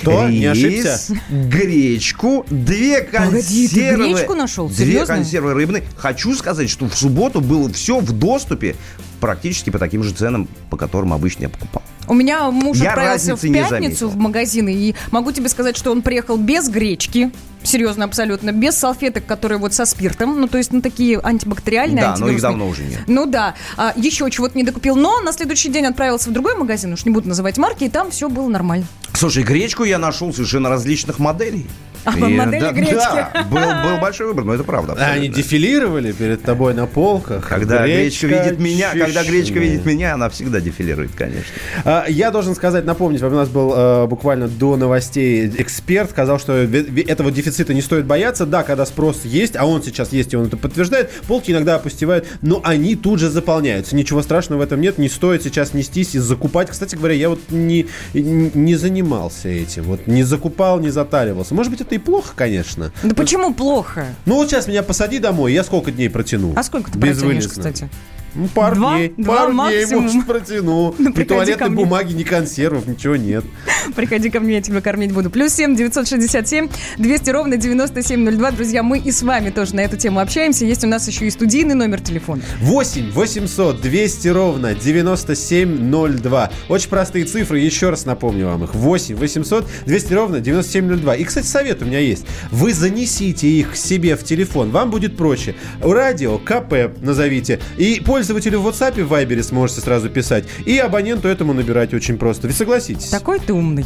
[0.00, 0.28] Кто?
[0.28, 1.20] Не рис, ошибся?
[1.30, 4.12] гречку, две Погоди, ты консервы.
[4.12, 4.68] гречку нашел?
[4.68, 5.14] Две Серьезно?
[5.16, 5.84] консервы рыбные.
[5.96, 8.76] Хочу сказать, что в субботу было все в доступе
[9.20, 11.82] практически по таким же ценам, по которым обычно я покупал.
[12.08, 15.92] У меня муж Я отправился в не пятницу в магазин, и могу тебе сказать, что
[15.92, 17.30] он приехал без гречки.
[17.62, 18.52] Серьезно, абсолютно.
[18.52, 20.40] Без салфеток, которые вот со спиртом.
[20.40, 23.00] Ну, то есть, ну, такие антибактериальные, Да, но их давно уже нет.
[23.06, 23.54] Ну да.
[23.76, 24.96] А, еще чего-то не докупил.
[24.96, 28.10] Но на следующий день отправился в другой магазин, уж не буду называть марки, и там
[28.10, 28.86] все было нормально.
[29.14, 31.66] Слушай, гречку я нашел совершенно различных моделей.
[32.04, 32.94] А, И, модели да, гречки.
[32.94, 34.96] Да, был, был большой выбор, но это правда.
[34.98, 37.46] А они дефилировали перед тобой на полках.
[37.48, 39.68] Когда гречка, видит меня, когда гречка чищенная.
[39.70, 41.52] видит меня, она всегда дефилирует, конечно.
[41.84, 46.54] А, Я должен сказать, напомнить, у нас был э, буквально до новостей эксперт, сказал, что
[46.54, 48.46] этого дефицита не стоит бояться.
[48.46, 52.26] Да, когда спрос есть, а он сейчас есть, и он это подтверждает, полки иногда опустевают,
[52.42, 53.96] но они тут же заполняются.
[53.96, 56.70] Ничего страшного в этом нет, не стоит сейчас нестись и закупать.
[56.70, 61.54] Кстати говоря, я вот не, не занимался этим, вот не закупал, не затаривался.
[61.54, 62.92] Может быть, это и плохо, конечно.
[63.02, 64.06] Да почему плохо?
[64.26, 66.52] Ну вот сейчас меня посади домой, я сколько дней протяну?
[66.56, 67.88] А сколько ты протянешь, кстати?
[68.34, 68.96] Ну, пару Два?
[68.96, 69.14] дней.
[69.16, 70.04] Два пару дней, максимум.
[70.04, 70.94] может, протяну.
[71.02, 73.44] Ну, ни туалетной бумаги, ни консервов, ничего нет.
[73.96, 75.30] Приходи ко мне, я тебя кормить буду.
[75.30, 78.50] Плюс семь девятьсот шестьдесят семь двести ровно девяносто семь ноль два.
[78.50, 80.64] Друзья, мы и с вами тоже на эту тему общаемся.
[80.64, 82.42] Есть у нас еще и студийный номер телефона.
[82.60, 86.50] 8 800 200 ровно 9702.
[86.68, 88.74] Очень простые цифры, еще раз напомню вам их.
[88.74, 91.16] 8 800 200 ровно 9702.
[91.16, 92.24] И, кстати, совет у меня есть.
[92.50, 95.54] Вы занесите их к себе в телефон, вам будет проще.
[95.80, 97.60] Радио, КП назовите.
[97.76, 100.44] И пользователю в WhatsApp, в Viber сможете сразу писать.
[100.64, 102.46] И абоненту этому набирать очень просто.
[102.46, 103.08] Ведь согласитесь?
[103.08, 103.84] Такой ты умный.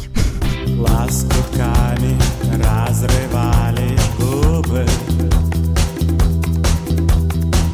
[0.67, 2.15] Лоскутками
[2.63, 4.85] разрывали губы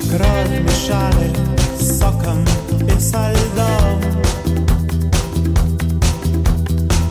[0.10, 1.36] Кровь мешали
[1.78, 2.46] с соком
[2.88, 4.02] и со льдом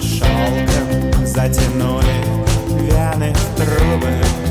[0.01, 2.25] Шелком затянули
[2.89, 4.42] вены в трубы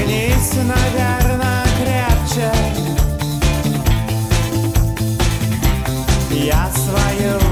[0.00, 2.52] Пристегнись, наверное, крепче.
[6.30, 7.49] Я свою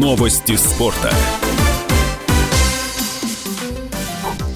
[0.00, 1.12] Новости спорта.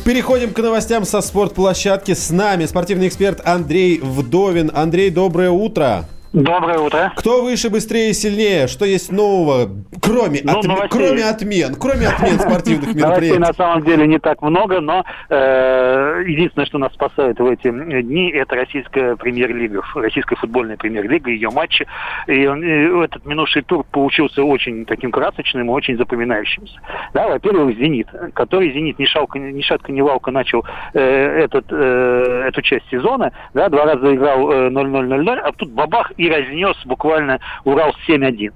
[0.07, 2.15] Переходим к новостям со спортплощадки.
[2.15, 4.71] С нами спортивный эксперт Андрей Вдовин.
[4.73, 6.09] Андрей, доброе утро.
[6.35, 7.13] Доброе утро.
[7.15, 8.67] Кто выше, быстрее, сильнее?
[8.67, 9.71] Что есть нового,
[10.03, 10.89] кроме, Ну, отме- новостей.
[10.91, 13.39] кроме отмен, кроме отмен спортивных Новостей мероприятий?
[13.39, 17.71] на самом деле не так много, но э, единственное, что нас спасает в эти
[18.03, 21.87] дни, это российская премьер-лига, российская футбольная премьер-лига, ее матчи.
[22.27, 26.81] И э, этот минувший тур получился очень таким красочным и очень запоминающимся.
[27.13, 31.01] Да, во-первых, «Зенит», который «Зенит» ни, шалка, ни шатка, ни валка начал э,
[31.45, 36.24] этот, э, эту часть сезона, да, два раза играл э, 0-0-0-0, а тут бабах и
[36.29, 38.53] разнес буквально Урал 7-1.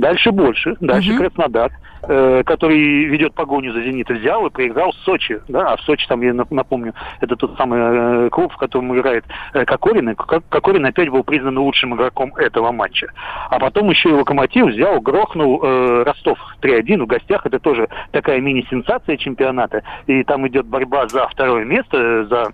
[0.00, 1.70] Дальше больше, дальше Краснодар,
[2.02, 5.40] э, который ведет погоню за «Зенит», взял и проиграл в Сочи.
[5.48, 5.72] Да?
[5.72, 7.78] А в Сочи, там, я нап- напомню, это тот самый
[8.26, 10.08] э, клуб, в котором играет э, Кокорин.
[10.08, 13.12] И Ко- Кокорин опять был признан лучшим игроком этого матча.
[13.50, 17.44] А потом еще и «Локомотив» взял, грохнул э, Ростов 3-1 в гостях.
[17.44, 19.82] Это тоже такая мини-сенсация чемпионата.
[20.06, 22.52] И там идет борьба за второе место, э, за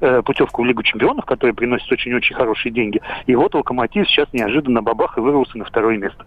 [0.00, 3.00] э, путевку в Лигу чемпионов, которая приносит очень-очень хорошие деньги.
[3.26, 6.24] И вот «Локомотив» сейчас неожиданно бабах и вырвался на второе место.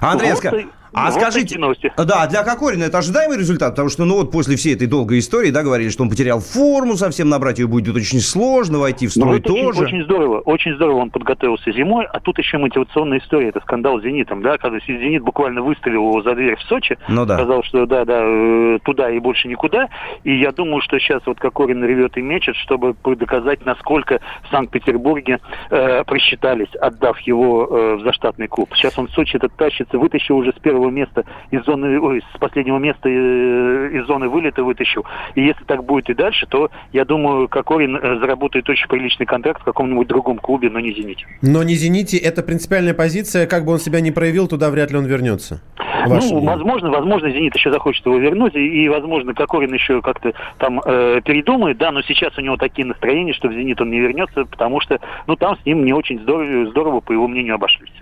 [0.00, 1.92] Андрей, Вот а вот скажите, новости.
[1.96, 5.50] да, для Кокорина это ожидаемый результат, потому что, ну вот после всей этой долгой истории,
[5.50, 9.22] да, говорили, что он потерял форму, совсем набрать ее будет очень сложно, войти в Ну,
[9.22, 9.84] строй очень, тоже.
[9.84, 14.02] очень здорово, очень здорово он подготовился зимой, а тут еще мотивационная история, это скандал с
[14.02, 17.36] «Зенитом», да, когда «Зенит» буквально выставил его за дверь в Сочи, Ну да.
[17.38, 19.88] сказал, что да, да, э, туда и больше никуда,
[20.24, 25.40] и я думаю, что сейчас вот Кокорин ревет и мечет, чтобы доказать, насколько в Санкт-Петербурге
[25.70, 28.70] э, просчитались, отдав его э, в заштатный клуб.
[28.74, 32.38] Сейчас он в Сочи этот тащится, вытащил уже с первого места из зоны, ой, с
[32.38, 35.04] последнего места э, из зоны вылета вытащил.
[35.34, 39.60] И если так будет и дальше, то я думаю, Кокорин э, заработает очень приличный контракт
[39.62, 41.26] в каком-нибудь другом клубе, но не «Зените».
[41.42, 44.98] Но не «Зените» это принципиальная позиция, как бы он себя не проявил, туда вряд ли
[44.98, 45.62] он вернется.
[46.06, 46.50] Ваше ну, мнение.
[46.50, 51.20] возможно, возможно, «Зенит» еще захочет его вернуть, и, и, возможно, Кокорин еще как-то там э,
[51.24, 54.80] передумает, да, но сейчас у него такие настроения, что в «Зенит» он не вернется, потому
[54.80, 57.92] что, ну, там с ним не очень здорово, здорово по его мнению, обошлись.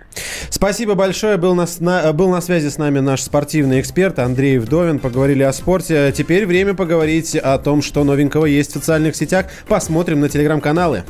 [0.49, 1.37] Спасибо большое.
[1.37, 4.99] Был на, на- был на связи с нами наш спортивный эксперт Андрей Вдовин.
[4.99, 6.13] Поговорили о спорте.
[6.15, 9.47] Теперь время поговорить о том, что новенького есть в социальных сетях.
[9.67, 11.03] Посмотрим на телеграм-каналы.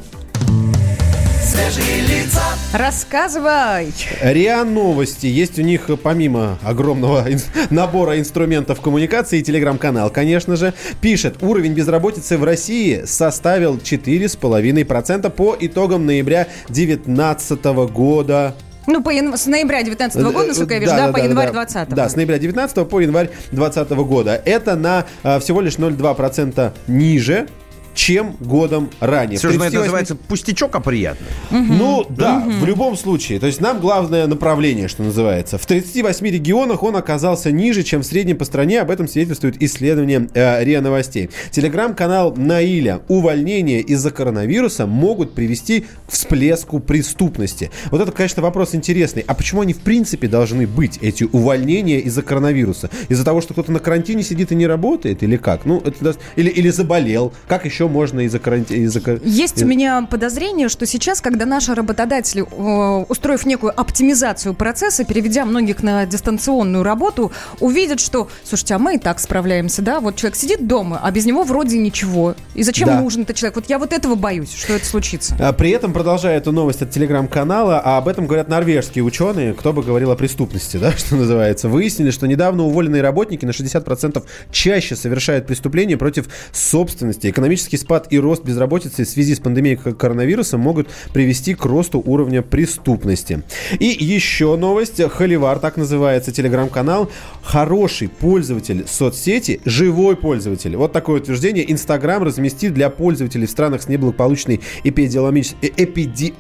[1.42, 2.42] Свежие лица.
[2.74, 3.92] Рассказывай.
[4.22, 5.28] РИА Новости.
[5.28, 11.74] Есть у них, помимо огромного ин- набора инструментов коммуникации, и телеграм-канал, конечно же, пишет, уровень
[11.74, 18.56] безработицы в России составил 4,5% по итогам ноября 2019 года.
[18.88, 22.10] Ну, по ян- с ноября 19 года, насколько я вижу, да, по январь 20 Да,
[22.10, 24.42] с ноября 19 по январь 2020 года.
[24.46, 27.48] Это на э, всего лишь 0,2% ниже,
[27.94, 29.38] чем годом ранее.
[29.38, 31.26] Все же это 38 называется пустячок, а приятно.
[31.52, 33.40] ну да, в любом случае.
[33.40, 35.58] То есть нам главное направление, что называется.
[35.58, 38.82] В 38 регионах он оказался ниже, чем в среднем по стране.
[38.82, 41.30] Об этом свидетельствует исследование э, РИА Новостей.
[41.52, 43.02] Телеграм-канал Наиля.
[43.08, 47.72] Увольнения из-за коронавируса могут привести к всплеску преступности.
[47.92, 49.24] Вот это, конечно, вопрос интересный.
[49.28, 52.90] А почему они в принципе должны быть, эти увольнения из-за коронавируса?
[53.10, 55.24] Из-за того, что кто-то на карантине сидит и не работает?
[55.24, 55.66] Или как?
[55.66, 57.34] Ну, это, даст- или, или заболел.
[57.48, 58.90] Как еще можно из-за карантина?
[59.02, 65.04] Кар- Есть у меня подозрение, что сейчас, когда наши работодатели, э, устроив некую оптимизацию процесса,
[65.04, 70.00] переведя многих на дистанционную работу, увидят, что, слушайте, а мы и так справляемся, да?
[70.00, 72.36] Вот человек сидит дома, а без него вроде ничего.
[72.56, 73.00] И зачем Да.
[73.02, 73.56] нужен этот человек?
[73.56, 75.36] Вот я вот этого боюсь, что это случится.
[75.40, 79.74] А, При этом, продолжая эту новость от телеграм-канала, а об этом говорят норвежские ученые, кто
[79.74, 84.96] бы говорил о преступности, да, что называется, выяснили, что недавно уволенные работники на 60% чаще
[84.96, 87.30] совершают преступления против собственности.
[87.30, 92.42] Экономический спад и рост безработицы в связи с пандемией коронавируса могут привести к росту уровня
[92.42, 93.44] преступности.
[93.80, 95.02] И еще новость.
[95.02, 97.10] Холивар, так называется телеграм-канал.
[97.42, 100.76] Хороший пользователь соцсети, живой пользователь.
[100.76, 105.74] Вот такое утверждение Инстаграм разместит для пользователей в странах с неблагополучной эпидемиологической...
[105.76, 106.34] Эпиди...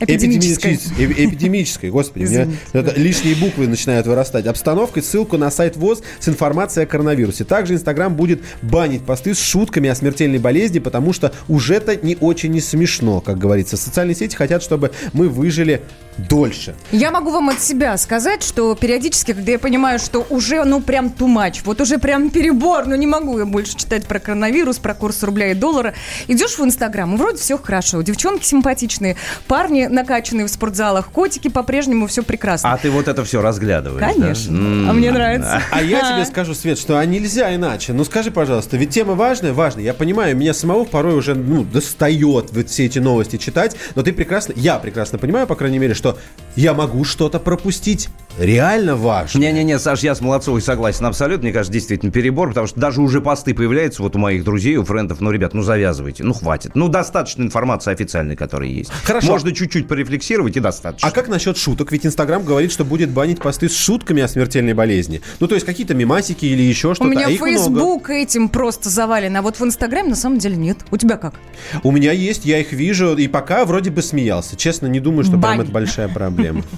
[0.00, 0.74] Эпидемической.
[0.74, 4.46] Эпидемической, э- эпидемической, господи, у меня Извините, это лишние буквы начинают вырастать.
[4.46, 7.44] Обстановкой ссылку на сайт ВОЗ с информацией о коронавирусе.
[7.44, 12.16] Также Инстаграм будет банить посты с шутками о смертельной болезни, потому что уже это не
[12.20, 13.76] очень не смешно, как говорится.
[13.76, 15.82] Социальные сети хотят, чтобы мы выжили
[16.28, 16.74] дольше.
[16.92, 21.14] Я могу вам от себя сказать, что периодически, когда я понимаю, что уже, ну, прям
[21.18, 25.22] much, вот уже прям перебор, ну, не могу я больше читать про коронавирус, про курс
[25.22, 25.94] рубля и доллара,
[26.28, 32.22] идешь в Инстаграм, вроде все хорошо, девчонки симпатичные, парни накачанные в спортзалах, котики по-прежнему все
[32.22, 32.72] прекрасно.
[32.72, 34.12] А ты вот это все разглядываешь, да?
[34.12, 34.56] Конечно.
[34.56, 35.62] М, А мне нравится.
[35.70, 37.92] А я тебе скажу, Свет, что а нельзя иначе.
[37.92, 39.84] Ну скажи, пожалуйста, ведь тема важная, важная.
[39.84, 44.12] Я понимаю, меня самого порой уже ну, достает вот все эти новости читать, но ты
[44.12, 46.18] прекрасно, я прекрасно понимаю, по крайней мере, что
[46.56, 48.08] я могу что-то пропустить.
[48.38, 49.38] Реально важно.
[49.38, 51.44] Не-не-не, Саш, я с Молодцовой согласен абсолютно.
[51.44, 54.84] Мне кажется, действительно перебор, потому что даже уже посты появляются вот у моих друзей, у
[54.84, 55.20] френдов.
[55.20, 56.72] Ну, ребят, ну завязывайте, ну хватит.
[56.74, 58.90] Ну, достаточно информации официальной, которая есть.
[59.04, 59.28] Хорошо.
[59.28, 61.08] Можно чуть-чуть порефлексировать и достаточно.
[61.08, 61.92] А как насчет шуток?
[61.92, 65.20] Ведь Инстаграм говорит, что будет банить посты с шутками о смертельной болезни.
[65.40, 67.10] Ну, то есть какие-то мемасики или еще У что-то.
[67.10, 67.46] меня а много.
[67.46, 70.78] Фейсбук этим просто завален, а вот в Инстаграме на самом деле нет.
[70.90, 71.34] У тебя как?
[71.82, 74.56] У меня есть, я их вижу, и пока вроде бы смеялся.
[74.56, 75.56] Честно, не думаю, что Бань.
[75.56, 76.62] прям это большая проблема.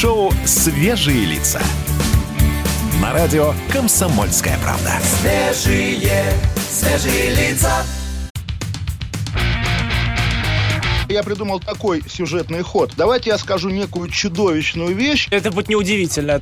[0.00, 1.60] Шоу «Свежие лица».
[3.02, 4.92] На радио «Комсомольская правда».
[5.02, 6.22] Свежие,
[6.70, 7.84] свежие лица.
[11.08, 12.92] Я придумал такой сюжетный ход.
[12.96, 15.26] Давайте я скажу некую чудовищную вещь.
[15.32, 16.40] Это будет неудивительно.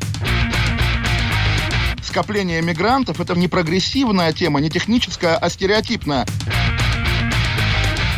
[2.02, 6.26] Скопление мигрантов– это не прогрессивная тема, не техническая, а стереотипная.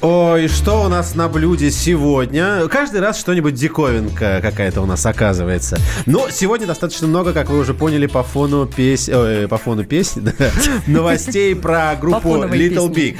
[0.00, 2.66] Ой, что у нас на блюде сегодня?
[2.68, 5.78] Каждый раз что-нибудь диковинка какая-то у нас оказывается.
[6.06, 10.32] Но сегодня достаточно много, как вы уже поняли, по фону песни, по фону песни, да,
[10.86, 12.90] новостей про группу Little.
[12.90, 13.16] Big.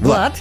[0.00, 0.38] Влад,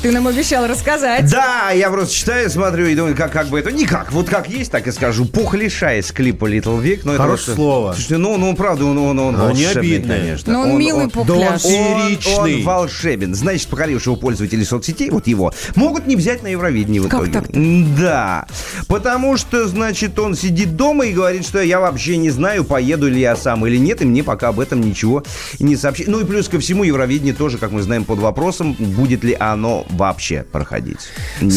[0.00, 1.28] ты нам обещал рассказать.
[1.28, 4.12] Да, я просто читаю, смотрю и думаю, как, как бы это никак.
[4.12, 5.24] Вот как есть, так и скажу.
[5.24, 7.00] Пухлиша из клипа Little Big.
[7.02, 7.92] Ну, это Хорошее вот- слово.
[7.94, 10.18] Слушайте, ну, ну, правда, он, он, он Ну, не обидное.
[10.20, 10.52] конечно.
[10.52, 11.62] Но он милый пухляш.
[11.62, 13.34] Да он Он, он волшебен.
[13.34, 17.32] Значит, покорившего пользователей соцсетей, вот его, могут не взять на Евровидение в Как итоге.
[17.32, 17.52] так-то?
[17.98, 18.46] Да.
[18.86, 23.18] Потому что, значит, он сидит дома и говорит, что я вообще не знаю, поеду ли
[23.20, 25.24] я сам или нет, и мне пока об этом ничего
[25.58, 26.08] не сообщили.
[26.08, 29.86] Ну и плюс ко всему, Евровидение тоже, как мы знаем, под вопросом, будет ли оно
[29.90, 31.00] вообще проходить.
[31.38, 31.50] Свою,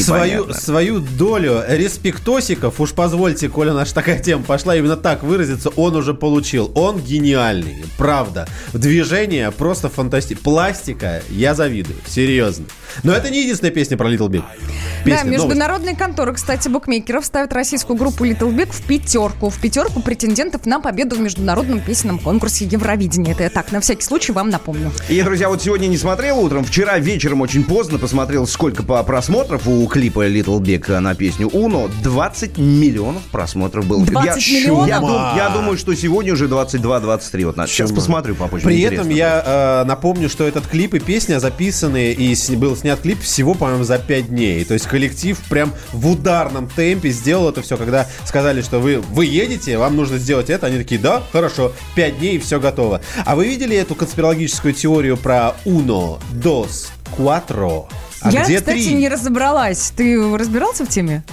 [0.43, 0.53] Непонятно.
[0.53, 6.13] свою долю респектосиков, уж позвольте, коли наша такая тема пошла именно так выразиться, он уже
[6.13, 6.71] получил.
[6.75, 8.47] Он гениальный, правда.
[8.73, 10.41] Движение просто фантастическое.
[10.43, 12.65] Пластика, я завидую, серьезно.
[13.03, 14.41] Но это не единственная песня про Little Big.
[14.41, 15.45] Да, Песня, новость.
[15.45, 19.49] международные конторы, кстати, букмекеров ставят российскую группу Little Big в пятерку.
[19.49, 23.33] В пятерку претендентов на победу в международном песенном конкурсе Евровидения.
[23.33, 24.91] Это я так, на всякий случай вам напомню.
[25.09, 29.67] И, друзья, вот сегодня не смотрел утром, вчера вечером очень поздно посмотрел, сколько по просмотров
[29.67, 31.89] у клипа Little Big на песню Уно.
[32.03, 34.05] 20 миллионов просмотров было.
[34.05, 34.87] 20 я, миллионов?
[34.87, 37.45] Я, дум- я думаю, что сегодня уже 22-23.
[37.45, 37.55] Вот.
[37.67, 38.63] Сейчас посмотрю попозже.
[38.65, 42.99] При этом я э, напомню, что этот клип и песня записаны, и с- был снят
[42.99, 44.63] клип всего, по-моему, за 5 дней.
[44.65, 49.25] То есть коллектив прям в ударном темпе сделал это все, когда сказали, что вы, вы
[49.25, 50.67] едете, вам нужно сделать это.
[50.67, 53.01] Они такие, да, хорошо, 5 дней и все готово.
[53.25, 57.85] А вы видели эту конспирологическую теорию про uno, dos, cuatro?
[58.23, 58.93] А я, где кстати, три?
[58.93, 59.91] не разобралась.
[59.95, 61.23] Ты разбирался в теме?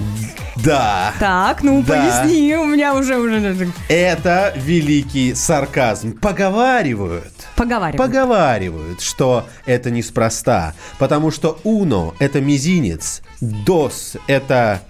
[0.57, 1.13] Да.
[1.21, 1.95] Так, ну Да.
[1.95, 6.13] поясни, у меня уже уже Это великий сарказм.
[6.19, 7.33] Поговаривают.
[7.57, 7.99] поговаривай.
[7.99, 14.81] Поговаривают, что это неспроста, потому что уно– это мизинец, дос– это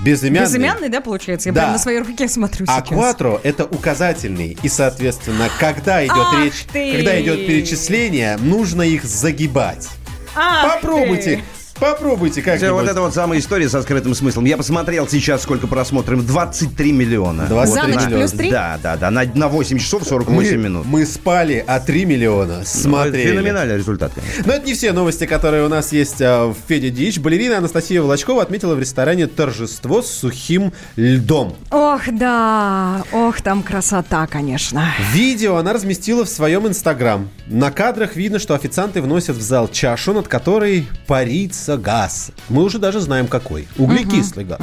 [0.00, 1.50] безымянный, Безымянный, да, получается?
[1.50, 1.60] Я Да.
[1.60, 2.88] прям на своей руке смотрю а сейчас.
[2.88, 4.56] кватро– это указательный.
[4.62, 6.96] И, соответственно, когда идет Ах речь, ты!
[6.96, 9.88] когда идет перечисление, нужно их загибать.
[10.34, 11.42] Ах Попробуйте!
[11.82, 14.44] Попробуйте как Всё, вот это вот самая история со скрытым смыслом.
[14.44, 16.24] Я посмотрел сейчас, сколько просмотров.
[16.24, 17.46] 23 миллиона.
[17.46, 18.16] 23 За ночь миллиона.
[18.18, 18.50] плюс три?
[18.50, 19.10] Да, да, да.
[19.10, 20.86] На, на 8 часов 48 мы, минут.
[20.86, 23.30] мы спали, а 3 миллиона Ну, смотрели.
[23.30, 24.44] Феноменальный результат, конечно.
[24.46, 27.18] Но это не все новости, которые у нас есть а, в Феде Дич.
[27.18, 31.56] Балерина Анастасия Волочкова отметила в ресторане торжество с сухим льдом.
[31.70, 33.02] Ох, да.
[33.12, 34.86] Ох, там красота, конечно.
[35.12, 37.28] Видео она разместила в своем инстаграм.
[37.46, 42.30] На кадрах видно, что официанты вносят в зал чашу, над которой парится газ.
[42.48, 43.68] Мы уже даже знаем какой.
[43.78, 44.60] Углекислый газ.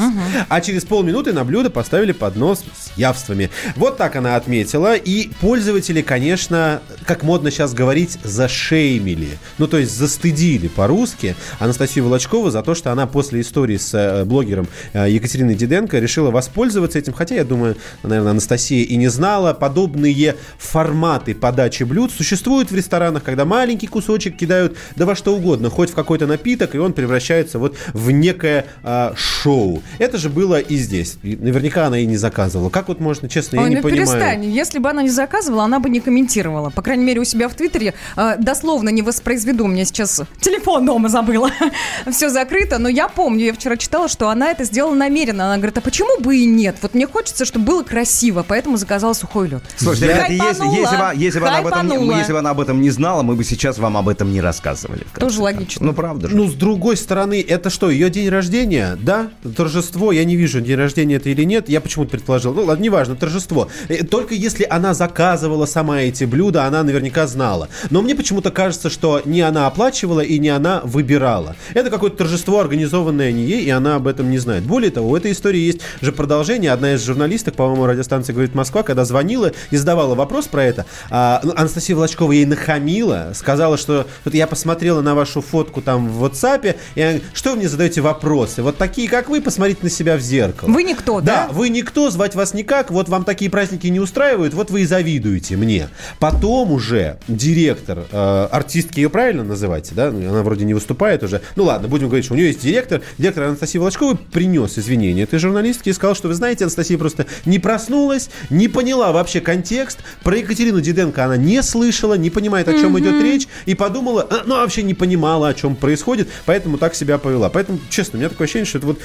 [0.48, 3.50] А через полминуты на блюдо поставили поднос с явствами.
[3.76, 4.96] Вот так она отметила.
[4.96, 9.38] И пользователи, конечно, как модно сейчас говорить, зашеймили.
[9.58, 14.26] Ну, то есть застыдили по-русски Анастасию Волочкову за то, что она после истории с э,
[14.26, 17.14] блогером э, Екатериной Диденко решила воспользоваться этим.
[17.14, 19.54] Хотя, я думаю, наверное, Анастасия и не знала.
[19.54, 25.70] Подобные форматы подачи блюд существуют в ресторанах, когда маленький кусочек кидают да во что угодно,
[25.70, 29.82] хоть в какой-то напиток, и он он превращается вот в некое а, шоу.
[30.00, 31.18] Это же было и здесь.
[31.24, 32.70] И наверняка она и не заказывала.
[32.70, 34.08] Как вот можно, честно, Ой, я не ну понимаю.
[34.08, 34.46] перестань.
[34.46, 36.70] Если бы она не заказывала, она бы не комментировала.
[36.70, 39.66] По крайней мере, у себя в Твиттере э, дословно не воспроизведу.
[39.66, 41.52] У меня сейчас телефон дома забыла.
[42.12, 42.80] Все закрыто.
[42.80, 45.46] Но я помню, я вчера читала, что она это сделала намеренно.
[45.46, 46.78] Она говорит, а почему бы и нет?
[46.82, 49.64] Вот мне хочется, чтобы было красиво, поэтому заказала сухой лед.
[49.80, 52.90] Ребята, если, если, бы, если, бы она об этом, если бы она об этом не
[52.90, 55.06] знала, мы бы сейчас вам об этом не рассказывали.
[55.20, 55.86] Тоже логично.
[55.86, 56.36] Ну, правда же.
[56.36, 58.98] Ну, с другой стороны, это что, ее день рождения?
[59.02, 59.30] Да?
[59.56, 61.70] Торжество, я не вижу, день рождения это или нет.
[61.70, 62.54] Я почему-то предположил.
[62.54, 63.70] Ну, ладно, неважно, торжество.
[63.88, 67.70] Э, Только если она заказывала сама эти блюда, она наверняка знала.
[67.90, 71.56] Но мне почему-то кажется, что не она оплачивала и не она выбирала.
[71.74, 74.64] Это какое-то торжество, организованное не ей, и она об этом не знает.
[74.64, 76.72] Более того, у этой истории есть же продолжение.
[76.72, 81.42] Одна из журналисток, по-моему, радиостанции «Говорит Москва», когда звонила и задавала вопрос про это, а,
[81.44, 86.24] ну, Анастасия Волочкова ей нахамила, сказала, что вот я посмотрела на вашу фотку там в
[86.24, 88.64] WhatsApp, и она говорит, что вы мне задаете вопросы?
[88.64, 90.70] Вот такие, как вы, посмотрите на себя в зеркало.
[90.70, 91.54] Вы никто, Да, да?
[91.54, 95.56] вы никто, звать вас никак, вот вам такие праздники не устраивают, вот вы и завидуете
[95.58, 95.90] мне.
[96.20, 100.12] Потом уже директор, э, артистки ее правильно называть, да?
[100.12, 101.42] Ну, Она вроде не выступает уже.
[101.56, 103.02] Ну ладно, будем говорить, что у нее есть директор.
[103.18, 107.60] Директор Анастасии Волочковой принес извинения этой журналистке и сказал, что вы знаете, Анастасия просто не
[107.60, 110.00] проснулась, не поняла вообще контекст.
[110.24, 114.44] Про Екатерину Диденко она не слышала, не понимает, о чем идет речь, и подумала, а,
[114.46, 117.50] ну вообще не понимала, о чем происходит, поэтому так себя повела.
[117.50, 119.00] Поэтому, честно, у меня такое ощущение, что это вот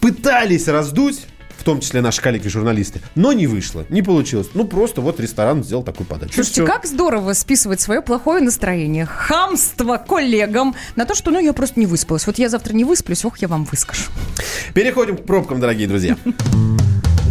[0.00, 1.26] пытались раздуть,
[1.58, 4.48] в том числе наши коллеги-журналисты, но не вышло, не получилось.
[4.54, 6.34] Ну, просто вот ресторан сделал такую подачу.
[6.34, 11.80] Слушайте, как здорово списывать свое плохое настроение, хамство коллегам на то, что ну я просто
[11.80, 12.26] не выспалась.
[12.26, 14.04] Вот я завтра не высплюсь, ох, я вам выскажу.
[14.72, 16.16] Переходим к пробкам, дорогие друзья.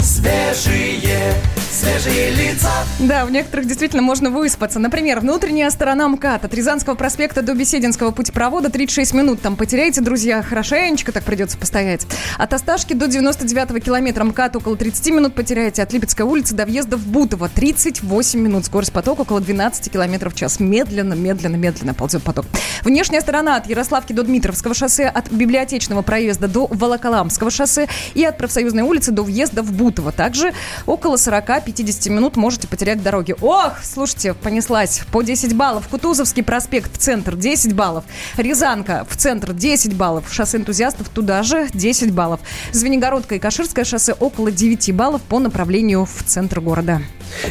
[0.01, 1.33] Свежие,
[1.71, 2.71] свежие лица.
[2.99, 4.79] Да, в некоторых действительно можно выспаться.
[4.79, 9.41] Например, внутренняя сторона МКАД от Рязанского проспекта до Бесединского путепровода 36 минут.
[9.41, 12.07] Там потеряете, друзья, хорошенечко так придется постоять.
[12.37, 15.83] От Осташки до 99 километра МКАД около 30 минут потеряете.
[15.83, 18.65] От Липецкой улицы до въезда в Бутово 38 минут.
[18.65, 20.59] Скорость потока около 12 километров в час.
[20.59, 22.45] Медленно, медленно, медленно ползет поток.
[22.83, 28.37] Внешняя сторона от Ярославки до Дмитровского шоссе, от Библиотечного проезда до Волоколамского шоссе и от
[28.37, 30.11] Профсоюзной улицы до въезда в Бутово.
[30.11, 30.53] Также
[30.85, 31.17] около
[31.57, 33.35] 40-50 минут можете потерять дороги.
[33.41, 35.01] Ох, слушайте, понеслась.
[35.11, 35.87] По 10 баллов.
[35.87, 38.03] Кутузовский проспект в центр 10 баллов.
[38.37, 40.25] Рязанка в центр 10 баллов.
[40.31, 42.39] Шоссе энтузиастов туда же 10 баллов.
[42.71, 47.01] Звенигородка и Каширское шоссе около 9 баллов по направлению в центр города.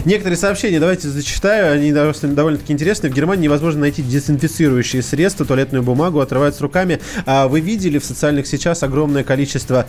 [0.04, 3.10] Некоторые сообщения, давайте зачитаю, они довольно- довольно-таки интересные.
[3.10, 7.00] В Германии невозможно найти дезинфицирующие средства, туалетную бумагу отрывают с руками.
[7.26, 9.86] А вы видели в социальных сетях огромное количество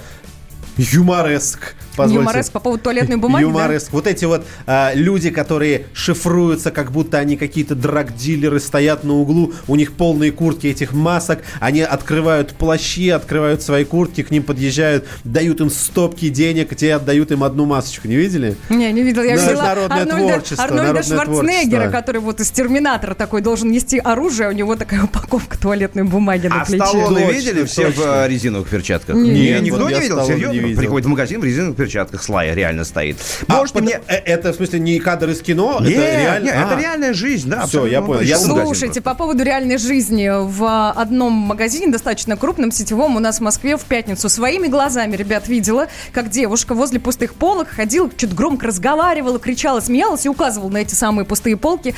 [0.77, 1.75] юмореск?
[1.97, 2.21] позвольте.
[2.21, 3.49] Юмореск по поводу туалетной бумаги, да?
[3.49, 3.91] Юмореск.
[3.91, 9.53] Вот эти вот а, люди, которые шифруются, как будто они какие-то драг-дилеры, стоят на углу,
[9.67, 15.05] у них полные куртки этих масок, они открывают плащи, открывают свои куртки, к ним подъезжают,
[15.23, 18.07] дают им стопки денег, те отдают им одну масочку.
[18.07, 18.55] Не видели?
[18.69, 19.23] Не, не видел.
[19.23, 21.99] Я Да, видела народное Арнольда, творчество, Арнольда народное Шварценеггера, творчество.
[21.99, 26.47] который вот из Терминатора такой должен нести оружие, а у него такая упаковка туалетной бумаги
[26.47, 26.85] на А плече.
[26.85, 29.15] Сталлоне Точно, видели все в э, резиновых перчатках?
[29.15, 29.35] Нет.
[29.35, 30.15] Нет, никто вот не видел?
[30.17, 30.66] Сталлоне Серьезно?
[30.69, 30.81] Видел.
[30.81, 33.17] Приходит в магазин в резиновых перчатках, Слая реально стоит.
[33.47, 34.01] А, Можете мне...
[34.07, 35.77] э, Это, в смысле, не кадр из кино?
[35.81, 36.45] Нет, это реально?
[36.45, 36.79] нет, это А.
[36.79, 37.63] реальная жизнь, да.
[37.63, 37.91] Абсолютно.
[37.91, 38.21] я Ну, понял.
[38.21, 43.41] Я Слушайте, по поводу реальной жизни в одном магазине, достаточно крупном, сетевом, у нас в
[43.41, 48.67] Москве в пятницу своими глазами, ребят, видела, как девушка возле пустых полок ходила, что-то громко
[48.67, 51.95] разговаривала, кричала, смеялась и указывала на эти самые пустые полки.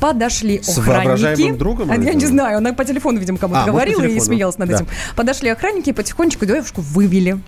[0.00, 1.06] Подошли С охранники.
[1.08, 2.14] воображаемым другом А Я это?
[2.18, 4.74] не знаю, она по телефону, видимо, кому-то А, может, говорила и смеялась над Да.
[4.76, 4.88] этим.
[5.16, 7.38] Подошли охранники и потихонечку девушку вывели.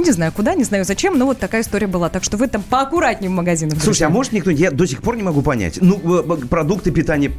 [0.00, 2.08] Не знаю куда, не знаю зачем, но вот такая история была.
[2.08, 3.74] Так что вы там поаккуратнее в магазинах.
[3.74, 4.06] Слушайте, друзья.
[4.06, 4.50] а может никто...
[4.50, 5.78] Я до сих пор не могу понять.
[5.80, 7.32] Ну, э, продукты питания...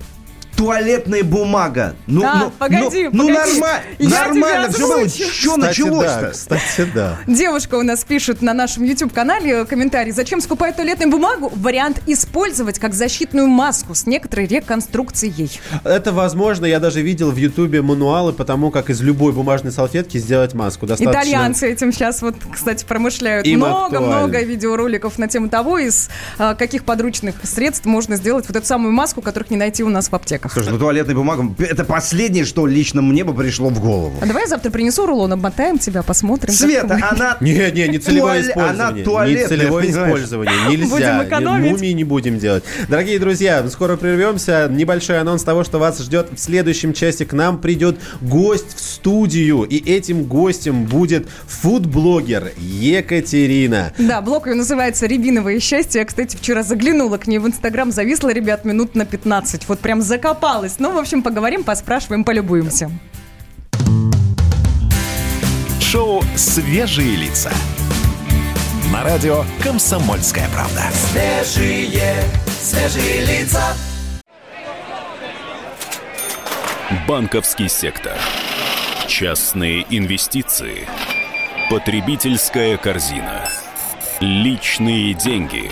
[0.56, 1.96] Туалетная бумага.
[2.08, 3.60] Ну, А, ну, погоди, ну, ну, погоди.
[3.60, 5.10] норма- Я нормально тебя все было.
[5.10, 6.30] Что Кстати, да, началось-то?
[6.32, 7.20] кстати, да.
[7.28, 10.12] Девушка у нас пишет на нашем YouTube-канале комментарий.
[10.12, 11.52] Зачем скупать туалетную бумагу?
[11.56, 15.60] Вариант использовать как защитную маску с некоторой реконструкцией.
[15.84, 20.18] Это возможно, я даже видел в Ютубе мануалы по тому, как из любой бумажной салфетки
[20.18, 20.86] сделать маску.
[20.86, 21.12] Достаточно...
[21.22, 23.48] Итальянцы этим сейчас вот, кстати, промышляют.
[23.48, 28.92] Много-много видеороликов на тему того, из а, каких подручных средств можно сделать вот эту самую
[28.92, 30.41] маску, которых не найти у нас в аптеках.
[30.50, 34.14] Слушай, ну туалетная бумага, это последнее, что лично мне бы пришло в голову.
[34.22, 36.54] А давай я завтра принесу рулон, обмотаем тебя, посмотрим.
[36.54, 37.38] Света, она...
[37.42, 38.88] Не, не, не целевое использование.
[38.88, 40.54] она туалетная, не целевое использование.
[40.70, 40.90] Нельзя.
[40.90, 41.72] Будем Не- экономить.
[41.72, 42.64] Мумии не будем делать.
[42.88, 44.68] Дорогие друзья, скоро прервемся.
[44.70, 47.24] Небольшой анонс того, что вас ждет в следующем части.
[47.24, 49.64] К нам придет гость в студию.
[49.64, 53.94] И этим гостем будет фудблогер Екатерина.
[53.98, 56.00] Да, блог ее называется «Рябиновое счастье».
[56.02, 59.68] Я, кстати, вчера заглянула к ней в Инстаграм, зависла, ребят, минут на 15.
[59.68, 60.02] Вот прям
[60.32, 60.80] закопалась.
[60.80, 62.90] Ну, в общем, поговорим, поспрашиваем, полюбуемся.
[65.82, 67.52] Шоу «Свежие лица».
[68.92, 70.84] На радио «Комсомольская правда».
[70.94, 73.76] Свежие, свежие лица.
[77.08, 78.18] Банковский сектор.
[79.08, 80.88] Частные инвестиции.
[81.70, 83.48] Потребительская корзина.
[84.20, 85.72] Личные деньги.